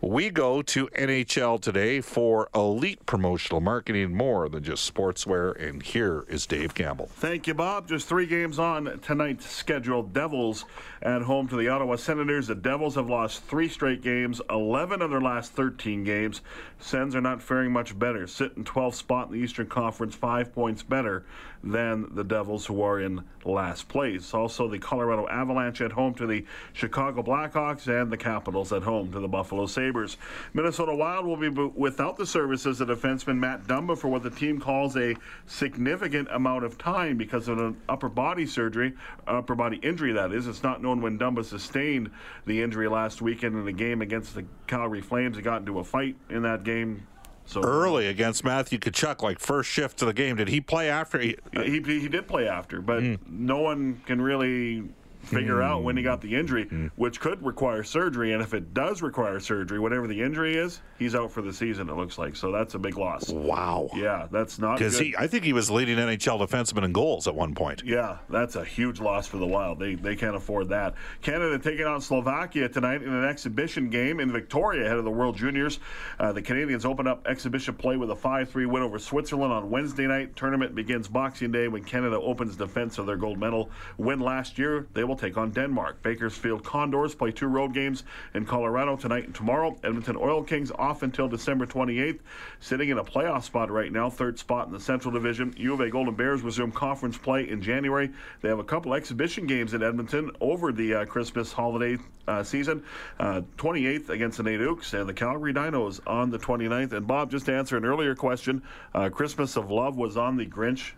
We 0.00 0.30
go 0.30 0.62
to 0.62 0.86
NHL 0.88 1.60
today 1.60 2.00
for 2.00 2.48
elite 2.54 3.04
promotional 3.06 3.60
marketing, 3.60 4.14
more 4.14 4.48
than 4.48 4.62
just 4.62 4.92
sportswear. 4.94 5.60
And 5.60 5.82
here 5.82 6.24
is 6.28 6.46
Dave 6.46 6.74
Campbell. 6.74 7.08
Thank 7.12 7.46
you, 7.46 7.54
Bob. 7.54 7.88
Just 7.88 8.08
three 8.08 8.26
games 8.26 8.58
on 8.58 9.00
tonight's 9.00 9.50
schedule. 9.50 10.02
Devils 10.02 10.64
at 11.02 11.22
home 11.22 11.48
to 11.48 11.56
the 11.56 11.68
Ottawa 11.68 11.96
Senators. 11.96 12.46
The 12.46 12.54
Devils 12.54 12.94
have 12.94 13.08
lost 13.08 13.44
three 13.44 13.68
straight 13.68 14.02
games, 14.02 14.40
11 14.50 15.02
of 15.02 15.10
their 15.10 15.20
last 15.20 15.52
13 15.52 16.04
games. 16.04 16.42
Sens 16.78 17.14
are 17.16 17.20
not 17.20 17.42
faring 17.42 17.72
much 17.72 17.98
better, 17.98 18.26
sitting 18.26 18.64
12th 18.64 18.94
spot 18.94 19.28
in 19.28 19.32
the 19.34 19.40
Eastern 19.40 19.66
Conference, 19.66 20.14
five 20.14 20.54
points 20.54 20.82
better 20.82 21.24
than 21.62 22.14
the 22.14 22.22
Devils, 22.22 22.66
who 22.66 22.82
are 22.82 23.00
in 23.00 23.24
last 23.44 23.88
place. 23.88 24.32
Also, 24.32 24.68
the 24.68 24.78
Colorado 24.78 25.26
Avalanche 25.26 25.80
at 25.80 25.92
home 25.92 26.14
to 26.14 26.26
the 26.26 26.44
Chicago 26.72 27.22
Blackhawks, 27.22 27.88
and 27.88 28.12
the 28.12 28.16
Capitals 28.16 28.72
at 28.72 28.82
home 28.82 29.10
to 29.12 29.20
the 29.20 29.28
Buffalo 29.28 29.57
Sabres. 29.66 30.16
Minnesota 30.54 30.94
Wild 30.94 31.26
will 31.26 31.36
be 31.36 31.48
without 31.48 32.16
the 32.16 32.26
services 32.26 32.80
of 32.80 32.88
defenseman 32.88 33.38
Matt 33.38 33.66
Dumba 33.66 33.96
for 33.96 34.08
what 34.08 34.22
the 34.22 34.30
team 34.30 34.60
calls 34.60 34.96
a 34.96 35.14
significant 35.46 36.28
amount 36.30 36.64
of 36.64 36.78
time 36.78 37.16
because 37.16 37.48
of 37.48 37.58
an 37.58 37.76
upper 37.88 38.08
body 38.08 38.46
surgery, 38.46 38.94
upper 39.26 39.54
body 39.54 39.78
injury, 39.78 40.12
that 40.12 40.32
is. 40.32 40.46
It's 40.46 40.62
not 40.62 40.82
known 40.82 41.00
when 41.00 41.18
Dumba 41.18 41.44
sustained 41.44 42.10
the 42.46 42.62
injury 42.62 42.88
last 42.88 43.22
weekend 43.22 43.56
in 43.56 43.66
a 43.66 43.72
game 43.72 44.02
against 44.02 44.34
the 44.34 44.44
Calgary 44.66 45.00
Flames. 45.00 45.36
He 45.36 45.42
got 45.42 45.60
into 45.60 45.78
a 45.78 45.84
fight 45.84 46.16
in 46.30 46.42
that 46.42 46.64
game. 46.64 47.06
So 47.48 47.62
Early 47.62 48.08
against 48.08 48.44
Matthew 48.44 48.78
Tkachuk, 48.78 49.22
like 49.22 49.38
first 49.38 49.70
shift 49.70 50.02
of 50.02 50.08
the 50.08 50.12
game. 50.12 50.36
Did 50.36 50.48
he 50.48 50.60
play 50.60 50.90
after? 50.90 51.18
He, 51.18 51.34
uh, 51.56 51.62
he, 51.62 51.80
he 51.80 52.06
did 52.06 52.28
play 52.28 52.46
after, 52.46 52.82
but 52.82 53.02
hmm. 53.02 53.14
no 53.26 53.60
one 53.60 54.02
can 54.04 54.20
really 54.20 54.84
figure 55.28 55.62
out 55.62 55.82
when 55.82 55.96
he 55.96 56.02
got 56.02 56.20
the 56.20 56.34
injury, 56.34 56.90
which 56.96 57.20
could 57.20 57.44
require 57.44 57.82
surgery. 57.82 58.32
And 58.32 58.42
if 58.42 58.54
it 58.54 58.74
does 58.74 59.02
require 59.02 59.38
surgery, 59.40 59.78
whatever 59.78 60.06
the 60.06 60.20
injury 60.20 60.56
is, 60.56 60.80
he's 60.98 61.14
out 61.14 61.30
for 61.30 61.42
the 61.42 61.52
season. 61.52 61.88
It 61.88 61.96
looks 61.96 62.18
like 62.18 62.34
so. 62.36 62.50
That's 62.50 62.74
a 62.74 62.78
big 62.78 62.96
loss. 62.98 63.28
wow. 63.30 63.88
Yeah, 63.94 64.26
that's 64.30 64.58
not 64.58 64.78
Because 64.78 64.98
he, 64.98 65.14
I 65.16 65.26
think 65.26 65.44
he 65.44 65.52
was 65.52 65.70
leading 65.70 65.96
NHL 65.98 66.40
defenseman 66.46 66.84
in 66.84 66.92
goals 66.92 67.26
at 67.28 67.34
one 67.34 67.54
point. 67.54 67.82
Yeah, 67.84 68.18
that's 68.28 68.56
a 68.56 68.64
huge 68.64 69.00
loss 69.00 69.26
for 69.26 69.36
the 69.38 69.46
Wild. 69.46 69.78
They 69.78 69.94
they 69.94 70.16
can't 70.16 70.36
afford 70.36 70.68
that. 70.70 70.94
Canada 71.22 71.58
taking 71.58 71.86
on 71.86 72.00
Slovakia 72.00 72.68
tonight 72.68 73.02
in 73.02 73.12
an 73.12 73.24
exhibition 73.24 73.88
game 73.90 74.20
in 74.20 74.32
Victoria 74.32 74.84
ahead 74.86 74.96
of 74.98 75.04
the 75.04 75.10
World 75.10 75.36
Juniors. 75.36 75.78
Uh, 76.18 76.32
the 76.32 76.42
Canadians 76.42 76.84
open 76.84 77.06
up 77.06 77.26
exhibition 77.26 77.74
play 77.74 77.96
with 77.96 78.10
a 78.10 78.14
5-3 78.14 78.66
win 78.66 78.82
over 78.82 78.98
Switzerland 78.98 79.52
on 79.52 79.70
Wednesday 79.70 80.06
night. 80.06 80.36
Tournament 80.36 80.74
begins 80.74 81.08
Boxing 81.08 81.50
Day 81.52 81.68
when 81.68 81.84
Canada 81.84 82.16
opens 82.16 82.56
defense 82.56 82.98
of 82.98 83.06
their 83.06 83.16
gold 83.16 83.38
medal 83.38 83.70
win 83.96 84.20
last 84.20 84.58
year. 84.58 84.86
They 84.94 85.04
will 85.04 85.16
take 85.18 85.36
on 85.36 85.50
Denmark. 85.50 86.02
Bakersfield 86.02 86.64
Condors 86.64 87.14
play 87.14 87.32
two 87.32 87.46
road 87.46 87.74
games 87.74 88.04
in 88.34 88.44
Colorado 88.44 88.96
tonight 88.96 89.24
and 89.24 89.34
tomorrow. 89.34 89.76
Edmonton 89.84 90.16
Oil 90.16 90.42
Kings 90.42 90.70
off 90.70 91.02
until 91.02 91.28
December 91.28 91.66
28th, 91.66 92.20
sitting 92.60 92.88
in 92.88 92.98
a 92.98 93.04
playoff 93.04 93.42
spot 93.44 93.70
right 93.70 93.92
now, 93.92 94.08
third 94.08 94.38
spot 94.38 94.66
in 94.66 94.72
the 94.72 94.80
Central 94.80 95.12
Division. 95.12 95.54
U 95.56 95.74
of 95.74 95.80
A 95.80 95.90
Golden 95.90 96.14
Bears 96.14 96.42
resume 96.42 96.72
conference 96.72 97.18
play 97.18 97.48
in 97.48 97.60
January. 97.60 98.10
They 98.40 98.48
have 98.48 98.58
a 98.58 98.64
couple 98.64 98.94
exhibition 98.94 99.46
games 99.46 99.74
in 99.74 99.82
Edmonton 99.82 100.30
over 100.40 100.72
the 100.72 100.94
uh, 100.94 101.04
Christmas 101.04 101.52
holiday 101.52 101.98
uh, 102.26 102.42
season. 102.42 102.84
Uh, 103.18 103.42
28th 103.56 104.10
against 104.10 104.38
the 104.38 104.44
NAIT 104.44 104.60
Ooks 104.60 104.98
and 104.98 105.08
the 105.08 105.14
Calgary 105.14 105.52
Dinos 105.52 106.00
on 106.06 106.30
the 106.30 106.38
29th. 106.38 106.92
And 106.92 107.06
Bob, 107.06 107.30
just 107.30 107.46
to 107.46 107.54
answer 107.54 107.76
an 107.76 107.84
earlier 107.84 108.14
question, 108.14 108.62
uh, 108.94 109.08
Christmas 109.08 109.56
of 109.56 109.70
Love 109.70 109.96
was 109.96 110.16
on 110.16 110.36
the 110.36 110.46
Grinch 110.46 110.92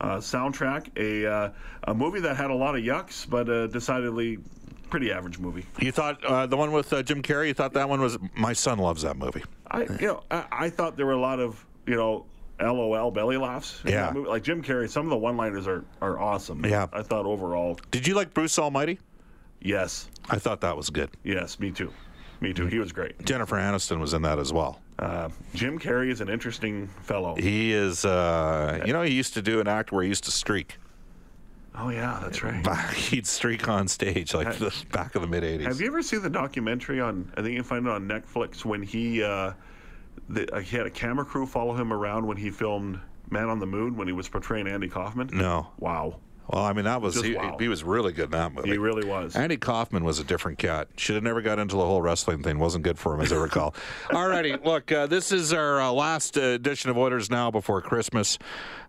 uh, 0.00 0.16
soundtrack, 0.18 0.88
a 0.96 1.30
uh, 1.30 1.50
a 1.84 1.94
movie 1.94 2.20
that 2.20 2.36
had 2.36 2.50
a 2.50 2.54
lot 2.54 2.74
of 2.76 2.82
yucks, 2.82 3.28
but 3.28 3.48
uh, 3.48 3.66
decidedly 3.68 4.38
pretty 4.90 5.10
average 5.12 5.38
movie. 5.38 5.66
You 5.80 5.92
thought 5.92 6.22
uh, 6.24 6.46
the 6.46 6.56
one 6.56 6.72
with 6.72 6.92
uh, 6.92 7.02
Jim 7.02 7.22
Carrey? 7.22 7.48
You 7.48 7.54
thought 7.54 7.72
that 7.74 7.88
one 7.88 8.00
was? 8.00 8.18
My 8.36 8.52
son 8.52 8.78
loves 8.78 9.02
that 9.02 9.16
movie. 9.16 9.42
I 9.70 9.82
you 10.00 10.06
know 10.06 10.22
I, 10.30 10.44
I 10.50 10.70
thought 10.70 10.96
there 10.96 11.06
were 11.06 11.12
a 11.12 11.20
lot 11.20 11.40
of 11.40 11.64
you 11.86 11.96
know. 11.96 12.26
LOL 12.60 13.10
belly 13.10 13.36
laughs. 13.36 13.82
Yeah. 13.84 14.12
movie. 14.14 14.28
like 14.28 14.44
Jim 14.44 14.62
Carrey. 14.62 14.88
Some 14.88 15.04
of 15.04 15.10
the 15.10 15.16
one-liners 15.16 15.66
are 15.66 15.84
are 16.00 16.20
awesome. 16.20 16.64
Yeah. 16.64 16.86
I 16.92 17.02
thought 17.02 17.26
overall, 17.26 17.76
Did 17.90 18.06
you 18.06 18.14
like 18.14 18.32
Bruce 18.32 18.60
Almighty? 18.60 19.00
yes, 19.60 20.08
I 20.30 20.38
thought 20.38 20.60
that 20.60 20.76
was 20.76 20.88
good. 20.88 21.10
yes, 21.24 21.58
me 21.58 21.72
too, 21.72 21.92
me 22.40 22.52
too. 22.52 22.66
He 22.66 22.78
was 22.78 22.92
great. 22.92 23.22
Jennifer 23.24 23.56
Aniston 23.56 23.98
was 23.98 24.14
in 24.14 24.22
that 24.22 24.38
as 24.38 24.52
well. 24.52 24.80
Uh, 24.98 25.28
Jim 25.54 25.78
Carrey 25.78 26.10
is 26.10 26.20
an 26.20 26.28
interesting 26.28 26.88
fellow. 27.02 27.34
He 27.34 27.72
is, 27.72 28.04
uh, 28.04 28.82
you 28.86 28.92
know, 28.92 29.02
he 29.02 29.12
used 29.12 29.34
to 29.34 29.42
do 29.42 29.60
an 29.60 29.66
act 29.66 29.90
where 29.90 30.02
he 30.02 30.08
used 30.08 30.24
to 30.24 30.30
streak. 30.30 30.76
Oh 31.76 31.88
yeah, 31.88 32.20
that's 32.22 32.42
right. 32.44 32.62
Back, 32.62 32.94
he'd 32.94 33.26
streak 33.26 33.68
on 33.68 33.88
stage 33.88 34.32
like 34.32 34.58
the 34.58 34.72
back 34.92 35.16
of 35.16 35.22
the 35.22 35.28
mid 35.28 35.42
'80s. 35.42 35.64
Have 35.64 35.80
you 35.80 35.88
ever 35.88 36.02
seen 36.02 36.22
the 36.22 36.30
documentary 36.30 37.00
on? 37.00 37.32
I 37.36 37.42
think 37.42 37.50
you 37.50 37.56
can 37.56 37.64
find 37.64 37.86
it 37.86 37.90
on 37.90 38.06
Netflix 38.06 38.64
when 38.64 38.82
he 38.82 39.22
uh, 39.22 39.52
the, 40.28 40.52
uh, 40.54 40.60
he 40.60 40.76
had 40.76 40.86
a 40.86 40.90
camera 40.90 41.24
crew 41.24 41.46
follow 41.46 41.74
him 41.74 41.92
around 41.92 42.26
when 42.26 42.36
he 42.36 42.50
filmed 42.50 43.00
Man 43.30 43.48
on 43.48 43.58
the 43.58 43.66
Moon 43.66 43.96
when 43.96 44.06
he 44.06 44.12
was 44.12 44.28
portraying 44.28 44.68
Andy 44.68 44.88
Kaufman. 44.88 45.30
No. 45.32 45.68
Wow, 45.80 46.20
Well, 46.48 46.62
I 46.62 46.72
mean, 46.72 46.84
that 46.84 47.00
was 47.00 47.20
he, 47.20 47.34
wow. 47.34 47.56
he 47.58 47.68
was 47.68 47.82
really 47.82 48.12
good 48.12 48.26
in 48.26 48.30
that 48.32 48.52
movie. 48.52 48.70
he 48.70 48.78
really 48.78 49.06
was. 49.06 49.34
Andy 49.34 49.56
Kaufman 49.56 50.04
was 50.04 50.18
a 50.18 50.24
different 50.24 50.58
cat. 50.58 50.88
Should 50.96 51.14
have 51.14 51.24
never 51.24 51.40
got 51.40 51.58
into 51.58 51.76
the 51.76 51.84
whole 51.84 52.02
wrestling 52.02 52.42
thing. 52.42 52.58
Wasn't 52.58 52.84
good 52.84 52.98
for 52.98 53.14
him, 53.14 53.22
as 53.22 53.32
I 53.32 53.36
recall. 53.36 53.74
All 54.12 54.28
righty. 54.28 54.54
Look, 54.62 54.92
uh, 54.92 55.06
this 55.06 55.32
is 55.32 55.52
our 55.52 55.80
uh, 55.80 55.90
last 55.90 56.36
uh, 56.36 56.42
edition 56.42 56.90
of 56.90 56.98
Oilers 56.98 57.30
Now 57.30 57.50
before 57.50 57.80
Christmas. 57.80 58.38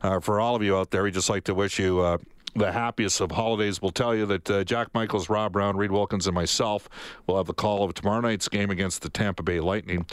Uh, 0.01 0.19
for 0.19 0.39
all 0.39 0.55
of 0.55 0.61
you 0.61 0.77
out 0.77 0.91
there, 0.91 1.03
we 1.03 1.11
just 1.11 1.29
like 1.29 1.45
to 1.45 1.53
wish 1.53 1.79
you 1.79 1.99
uh, 1.99 2.17
the 2.55 2.71
happiest 2.71 3.21
of 3.21 3.31
holidays. 3.31 3.81
We'll 3.81 3.91
tell 3.91 4.15
you 4.15 4.25
that 4.27 4.49
uh, 4.49 4.63
Jack 4.63 4.93
Michaels, 4.93 5.29
Rob 5.29 5.53
Brown, 5.53 5.77
Reid 5.77 5.91
Wilkins, 5.91 6.27
and 6.27 6.35
myself 6.35 6.89
will 7.27 7.37
have 7.37 7.47
the 7.47 7.53
call 7.53 7.83
of 7.83 7.93
tomorrow 7.93 8.21
night's 8.21 8.47
game 8.47 8.69
against 8.69 9.01
the 9.01 9.09
Tampa 9.09 9.43
Bay 9.43 9.59
Lightning. 9.59 10.05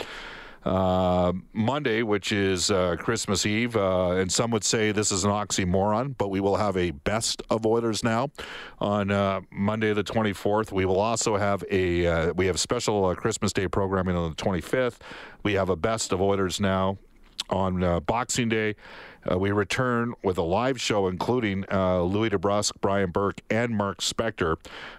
Uh, 0.65 1.33
Monday, 1.51 2.03
which 2.03 2.31
is 2.31 2.71
uh, 2.71 2.95
Christmas 2.97 3.45
Eve, 3.45 3.75
uh, 3.75 4.11
and 4.11 4.31
some 4.31 4.49
would 4.51 4.63
say 4.63 4.93
this 4.93 5.11
is 5.11 5.25
an 5.25 5.31
oxymoron, 5.31 6.15
but 6.17 6.29
we 6.29 6.39
will 6.39 6.55
have 6.55 6.77
a 6.77 6.91
best 6.91 7.41
of 7.49 7.65
Oilers 7.65 8.03
now 8.03 8.29
on 8.79 9.11
uh, 9.11 9.41
Monday 9.51 9.93
the 9.93 10.03
24th. 10.03 10.71
We 10.71 10.85
will 10.85 10.99
also 10.99 11.35
have 11.35 11.63
a 11.69 12.07
uh, 12.07 12.33
we 12.33 12.45
have 12.47 12.59
special 12.59 13.05
uh, 13.05 13.15
Christmas 13.15 13.51
Day 13.51 13.67
programming 13.67 14.15
on 14.15 14.29
the 14.29 14.35
25th. 14.35 14.99
We 15.43 15.53
have 15.53 15.69
a 15.69 15.75
best 15.75 16.13
of 16.13 16.21
Oilers 16.21 16.61
now 16.61 16.97
on 17.49 18.01
Boxing 18.05 18.47
Day. 18.47 18.75
Uh, 19.29 19.37
we 19.37 19.51
return 19.51 20.13
with 20.23 20.37
a 20.37 20.43
live 20.43 20.79
show, 20.79 21.07
including 21.07 21.65
uh, 21.71 22.01
Louie 22.01 22.29
DeBrusk, 22.29 22.73
Brian 22.81 23.11
Burke, 23.11 23.41
and 23.49 23.75
Mark 23.75 23.99
Spector 23.99 24.57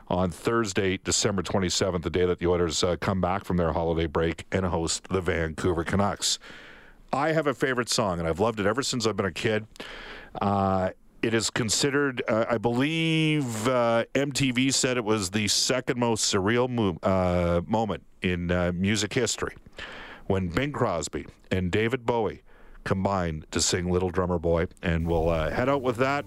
on 0.09 0.31
Thursday, 0.31 0.99
December 0.99 1.43
27th, 1.43 2.03
the 2.03 2.11
day 2.11 2.25
that 2.25 2.39
the 2.39 2.47
Oilers 2.47 2.83
uh, 2.83 2.97
come 2.97 3.21
back 3.21 3.45
from 3.45 3.57
their 3.57 3.73
holiday 3.73 4.07
break 4.07 4.47
and 4.51 4.65
host 4.67 5.09
the 5.09 5.21
Vancouver 5.21 5.85
Canucks. 5.85 6.39
I 7.13 7.33
have 7.33 7.47
a 7.47 7.55
favorite 7.55 7.89
song, 7.89 8.19
and 8.19 8.29
I've 8.29 8.41
loved 8.41 8.61
it 8.61 8.67
ever 8.67 8.83
since 8.83 9.07
I've 9.07 9.17
been 9.17 9.27
a 9.27 9.33
kid. 9.33 9.67
Uh, 10.41 10.91
it 11.23 11.33
is 11.33 11.49
considered, 11.49 12.23
uh, 12.29 12.45
I 12.51 12.59
believe 12.59 13.67
uh, 13.67 14.05
MTV 14.15 14.75
said 14.75 14.97
it 14.99 15.05
was 15.05 15.31
the 15.31 15.49
second 15.49 15.99
most 15.99 16.33
surreal 16.33 16.69
mo- 16.69 16.99
uh, 17.03 17.63
moment 17.67 18.03
in 18.21 18.51
uh, 18.51 18.73
music 18.75 19.15
history 19.15 19.55
when 20.27 20.49
Bing 20.49 20.73
Crosby 20.73 21.27
and 21.51 21.71
David 21.71 22.05
Bowie 22.05 22.43
combined 22.85 23.47
to 23.51 23.61
sing 23.61 23.91
Little 23.91 24.11
Drummer 24.11 24.39
Boy. 24.39 24.67
And 24.83 25.07
we'll 25.07 25.29
uh, 25.29 25.51
head 25.51 25.69
out 25.69 25.83
with 25.83 25.97
that. 25.97 26.25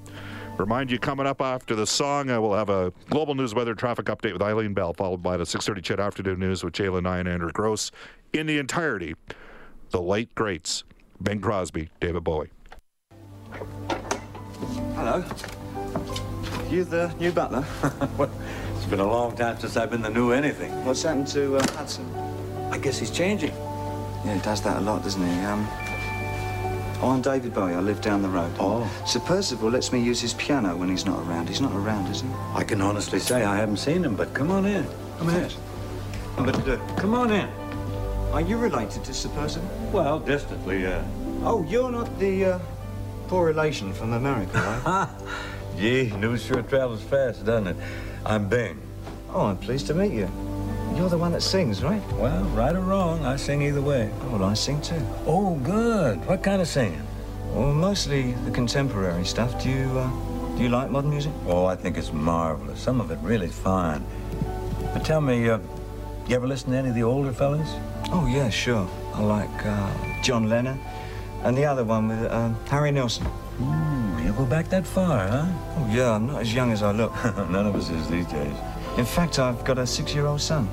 Remind 0.57 0.89
you, 0.89 0.97
coming 0.97 1.27
up 1.27 1.39
after 1.39 1.75
the 1.75 1.85
song, 1.85 2.31
I 2.31 2.39
will 2.39 2.55
have 2.55 2.69
a 2.69 2.91
global 3.09 3.35
news 3.35 3.53
weather 3.53 3.75
traffic 3.75 4.07
update 4.07 4.33
with 4.33 4.41
Eileen 4.41 4.73
Bell, 4.73 4.93
followed 4.93 5.21
by 5.21 5.37
the 5.37 5.43
6.30 5.43 5.83
CHED 5.83 5.99
Afternoon 5.99 6.39
News 6.39 6.63
with 6.63 6.73
Jaylen 6.73 7.03
Nye 7.03 7.19
and 7.19 7.29
Andrew 7.29 7.51
Gross. 7.51 7.91
In 8.33 8.47
the 8.47 8.57
entirety, 8.57 9.13
the 9.91 10.01
late 10.01 10.33
greats, 10.33 10.83
Bing 11.21 11.41
Crosby, 11.41 11.89
David 11.99 12.23
Bowie. 12.23 12.49
Hello. 14.95 15.23
You 16.71 16.83
the 16.83 17.13
new 17.19 17.31
butler? 17.31 17.63
Well, 18.17 18.31
it's 18.75 18.85
been 18.85 18.99
a 18.99 19.07
long 19.07 19.35
time 19.35 19.59
since 19.59 19.77
I've 19.77 19.91
been 19.91 20.01
the 20.01 20.09
new 20.09 20.31
anything. 20.31 20.71
What's 20.85 21.03
happened 21.03 21.27
to 21.27 21.57
uh, 21.57 21.71
Hudson? 21.73 22.11
I 22.71 22.79
guess 22.79 22.97
he's 22.97 23.11
changing. 23.11 23.53
Yeah, 24.25 24.33
he 24.35 24.41
does 24.41 24.61
that 24.63 24.77
a 24.77 24.81
lot, 24.81 25.03
doesn't 25.03 25.23
he? 25.25 25.39
Um, 25.45 25.67
oh, 27.01 27.09
I'm 27.11 27.21
David 27.21 27.53
Bowie. 27.53 27.73
I 27.73 27.79
live 27.79 28.01
down 28.01 28.21
the 28.21 28.29
road. 28.29 28.51
Oh. 28.59 28.89
Sir 29.05 29.19
Percival 29.19 29.69
lets 29.69 29.91
me 29.91 29.99
use 30.01 30.19
his 30.21 30.33
piano 30.33 30.75
when 30.75 30.89
he's 30.89 31.05
not 31.05 31.19
around. 31.27 31.47
He's 31.49 31.61
not 31.61 31.73
around, 31.73 32.07
is 32.07 32.21
he? 32.21 32.27
I 32.53 32.63
can 32.63 32.81
honestly 32.81 33.19
say 33.19 33.43
I 33.43 33.55
haven't 33.57 33.77
seen 33.77 34.03
him, 34.03 34.15
but 34.15 34.33
come 34.33 34.51
on 34.51 34.65
in. 34.65 34.85
Come 35.19 35.29
in. 35.29 35.49
But 36.37 36.67
uh, 36.67 36.77
Come 36.97 37.13
on 37.15 37.31
in. 37.31 37.49
are 38.31 38.41
you 38.41 38.57
related 38.57 39.03
to 39.05 39.13
Sir 39.13 39.29
Percival? 39.29 39.69
Well, 39.91 40.19
distantly, 40.19 40.83
yeah. 40.83 41.03
Oh, 41.43 41.63
you're 41.67 41.91
not 41.91 42.19
the 42.19 42.45
uh, 42.45 42.59
poor 43.27 43.47
relation 43.47 43.93
from 43.93 44.13
America, 44.13 44.57
right? 44.85 45.09
Gee, 45.77 46.11
news 46.17 46.43
sure 46.43 46.61
travels 46.63 47.01
fast, 47.03 47.45
doesn't 47.45 47.67
it? 47.67 47.75
I'm 48.25 48.47
Bing. 48.49 48.79
oh, 49.31 49.45
I'm 49.47 49.57
pleased 49.57 49.87
to 49.87 49.93
meet 49.93 50.11
you. 50.11 50.29
You're 50.97 51.09
the 51.09 51.17
one 51.17 51.31
that 51.33 51.43
sings, 51.43 51.83
right? 51.83 52.01
Well, 52.13 52.43
right 52.55 52.75
or 52.75 52.79
wrong, 52.79 53.23
I 53.23 53.35
sing 53.35 53.61
either 53.61 53.81
way. 53.81 54.09
Oh, 54.23 54.31
well, 54.31 54.45
I 54.45 54.55
sing 54.55 54.81
too. 54.81 54.99
Oh, 55.27 55.53
good. 55.63 56.25
What 56.25 56.41
kind 56.41 56.59
of 56.59 56.67
singing? 56.67 57.05
Well, 57.53 57.71
mostly 57.71 58.31
the 58.45 58.49
contemporary 58.49 59.23
stuff. 59.23 59.61
Do 59.61 59.69
you, 59.69 59.87
uh, 59.95 60.09
do 60.57 60.63
you 60.63 60.69
like 60.69 60.89
modern 60.89 61.11
music? 61.11 61.33
Oh, 61.45 61.65
I 61.65 61.75
think 61.75 61.97
it's 61.97 62.11
marvelous. 62.11 62.79
Some 62.79 62.99
of 62.99 63.11
it 63.11 63.19
really 63.21 63.47
fine. 63.47 64.03
But 64.91 65.05
tell 65.05 65.21
me, 65.21 65.47
uh, 65.47 65.59
You 66.27 66.35
ever 66.35 66.47
listen 66.47 66.71
to 66.71 66.77
any 66.77 66.89
of 66.89 66.95
the 66.95 67.03
older 67.03 67.31
fellas? 67.31 67.69
Oh, 68.11 68.25
yeah, 68.25 68.49
sure. 68.49 68.89
I 69.13 69.21
like 69.21 69.65
uh, 69.67 70.21
John 70.23 70.49
Lennon 70.49 70.79
and 71.43 71.55
the 71.55 71.65
other 71.65 71.83
one 71.83 72.07
with 72.07 72.31
um, 72.31 72.57
Harry 72.69 72.91
Nilsson. 72.91 73.27
Ooh, 73.61 74.23
you 74.23 74.33
go 74.33 74.45
back 74.45 74.67
that 74.69 74.87
far, 74.87 75.27
huh? 75.27 75.45
Oh, 75.77 75.87
yeah, 75.91 76.13
I'm 76.13 76.25
not 76.25 76.41
as 76.41 76.51
young 76.55 76.71
as 76.71 76.81
I 76.81 76.91
look. 76.91 77.13
None 77.51 77.67
of 77.67 77.75
us 77.75 77.91
is 77.91 78.09
these 78.09 78.25
days. 78.25 78.55
In 78.97 79.05
fact, 79.05 79.37
I've 79.37 79.63
got 79.63 79.77
a 79.77 79.85
six-year-old 79.85 80.41
son, 80.41 80.67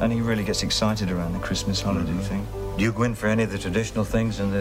and 0.00 0.12
he 0.12 0.20
really 0.20 0.44
gets 0.44 0.62
excited 0.62 1.10
around 1.10 1.32
the 1.32 1.38
Christmas 1.40 1.80
holiday 1.80 2.12
thing. 2.18 2.46
Do 2.76 2.84
you 2.84 2.92
go 2.92 3.02
in 3.02 3.14
for 3.14 3.26
any 3.26 3.42
of 3.42 3.50
the 3.50 3.58
traditional 3.58 4.04
things 4.04 4.40
in 4.40 4.50
the 4.50 4.60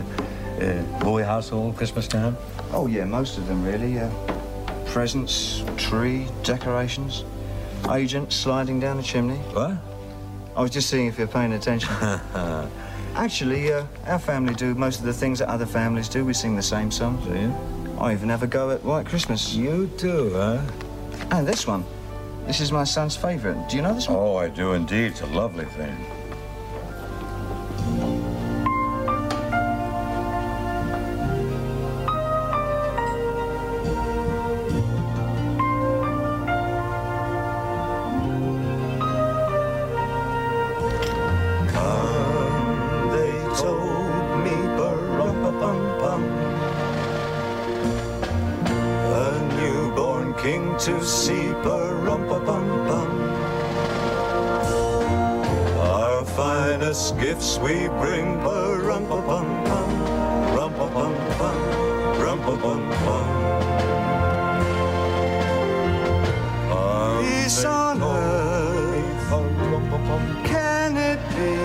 uh, 0.60 1.00
Bowie 1.00 1.24
household 1.24 1.76
Christmas 1.76 2.08
time? 2.08 2.36
Oh, 2.72 2.88
yeah, 2.88 3.06
most 3.06 3.38
of 3.38 3.48
them, 3.48 3.64
really. 3.64 4.00
Uh, 4.00 4.10
presents, 4.88 5.64
tree, 5.78 6.28
decorations, 6.44 7.24
agents 7.92 8.36
sliding 8.36 8.80
down 8.80 8.98
the 8.98 9.04
chimney. 9.04 9.38
What? 9.54 9.78
I 10.56 10.62
was 10.62 10.72
just 10.72 10.90
seeing 10.90 11.06
if 11.06 11.20
you're 11.20 11.28
paying 11.28 11.54
attention. 11.54 11.90
Actually, 13.16 13.74
uh, 13.74 13.86
our 14.06 14.20
family 14.20 14.54
do 14.56 14.76
most 14.76 15.00
of 15.00 15.06
the 15.06 15.14
things 15.14 15.40
that 15.40 15.50
other 15.50 15.66
families 15.66 16.08
do. 16.08 16.26
We 16.26 16.34
sing 16.34 16.56
the 16.56 16.64
same 16.64 16.92
songs. 16.92 17.26
Do 17.26 17.34
you? 17.38 17.54
I 18.00 18.14
even 18.14 18.30
have 18.30 18.44
a 18.44 18.48
go 18.48 18.70
at 18.72 18.84
White 18.84 19.08
Christmas. 19.08 19.56
You 19.56 19.88
too, 19.98 20.32
huh? 20.34 20.62
And 21.32 21.48
this 21.48 21.66
one. 21.66 21.84
This 22.48 22.62
is 22.62 22.72
my 22.72 22.86
son's 22.86 23.18
favorite. 23.18 23.68
Do 23.68 23.76
you 23.76 23.82
know 23.82 23.94
this 23.94 24.08
one? 24.08 24.18
Oh, 24.18 24.38
I 24.38 24.48
do 24.48 24.72
indeed. 24.72 25.12
It's 25.12 25.20
a 25.20 25.26
lovely 25.26 25.66
thing. 25.66 25.98
Come, 41.68 43.10
they 43.12 43.34
told 43.58 44.40
me, 44.46 44.56
bum 44.78 46.24
A 49.12 49.32
newborn 49.58 50.34
king 50.36 50.78
to 50.78 51.04
see, 51.04 51.44
bum 51.44 51.47
Our 55.80 56.26
finest 56.26 57.18
gifts 57.20 57.58
we 57.60 57.88
bring, 57.88 58.38
bum 58.44 58.82
bum 59.26 59.64
Peace 67.24 67.64
on 67.64 68.02
earth, 68.04 69.30
can 70.44 70.98
it 70.98 71.20
be? 71.36 71.56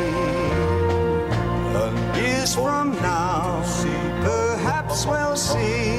And 1.74 2.16
years 2.16 2.54
from 2.54 2.92
now, 3.02 3.62
perhaps 4.22 5.06
we'll 5.06 5.36
see. 5.36 5.91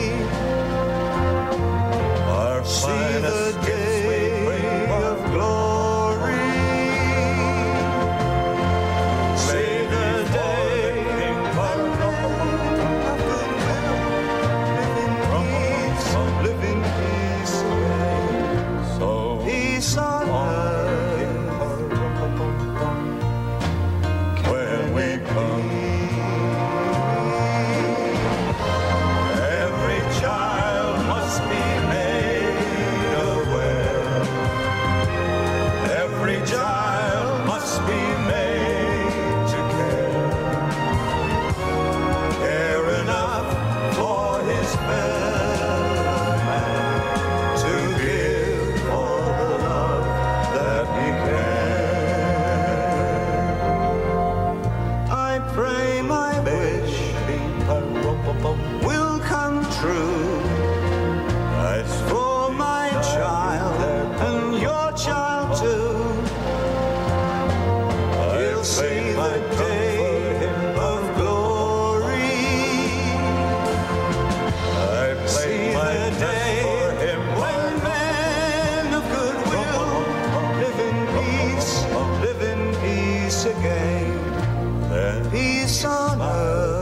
Again. 83.45 85.29
Peace 85.31 85.83
on 85.85 86.21
earth. 86.21 86.72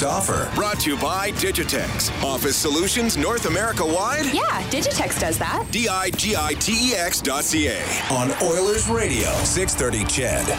Bob 0.00 0.22
Stauffer. 0.24 0.54
Brought 0.54 0.80
to 0.80 0.90
you 0.90 0.96
by 0.98 1.30
Digitex. 1.32 2.10
Office 2.22 2.56
Solutions 2.56 3.16
North 3.16 3.46
America 3.46 3.84
wide. 3.84 4.26
Yeah, 4.32 4.62
Digitex 4.70 5.20
does 5.20 5.38
that. 5.38 5.66
D 5.70 5.88
I 5.88 6.10
G 6.10 6.34
I 6.36 6.54
T 6.54 6.90
E 6.90 6.94
X 6.94 7.20
dot 7.20 7.44
C 7.44 7.68
A. 7.68 7.82
On 8.10 8.30
Oilers 8.42 8.88
Radio, 8.88 9.28
630 9.44 10.04
CHED. 10.06 10.58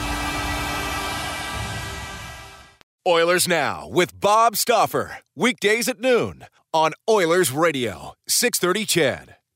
Oilers 3.07 3.47
Now 3.47 3.87
with 3.87 4.19
Bob 4.19 4.55
Stauffer. 4.55 5.17
Weekdays 5.35 5.87
at 5.87 5.99
noon 5.99 6.45
on 6.73 6.93
Oilers 7.09 7.51
Radio, 7.51 8.13
630 8.27 8.85
Ched. 8.85 9.40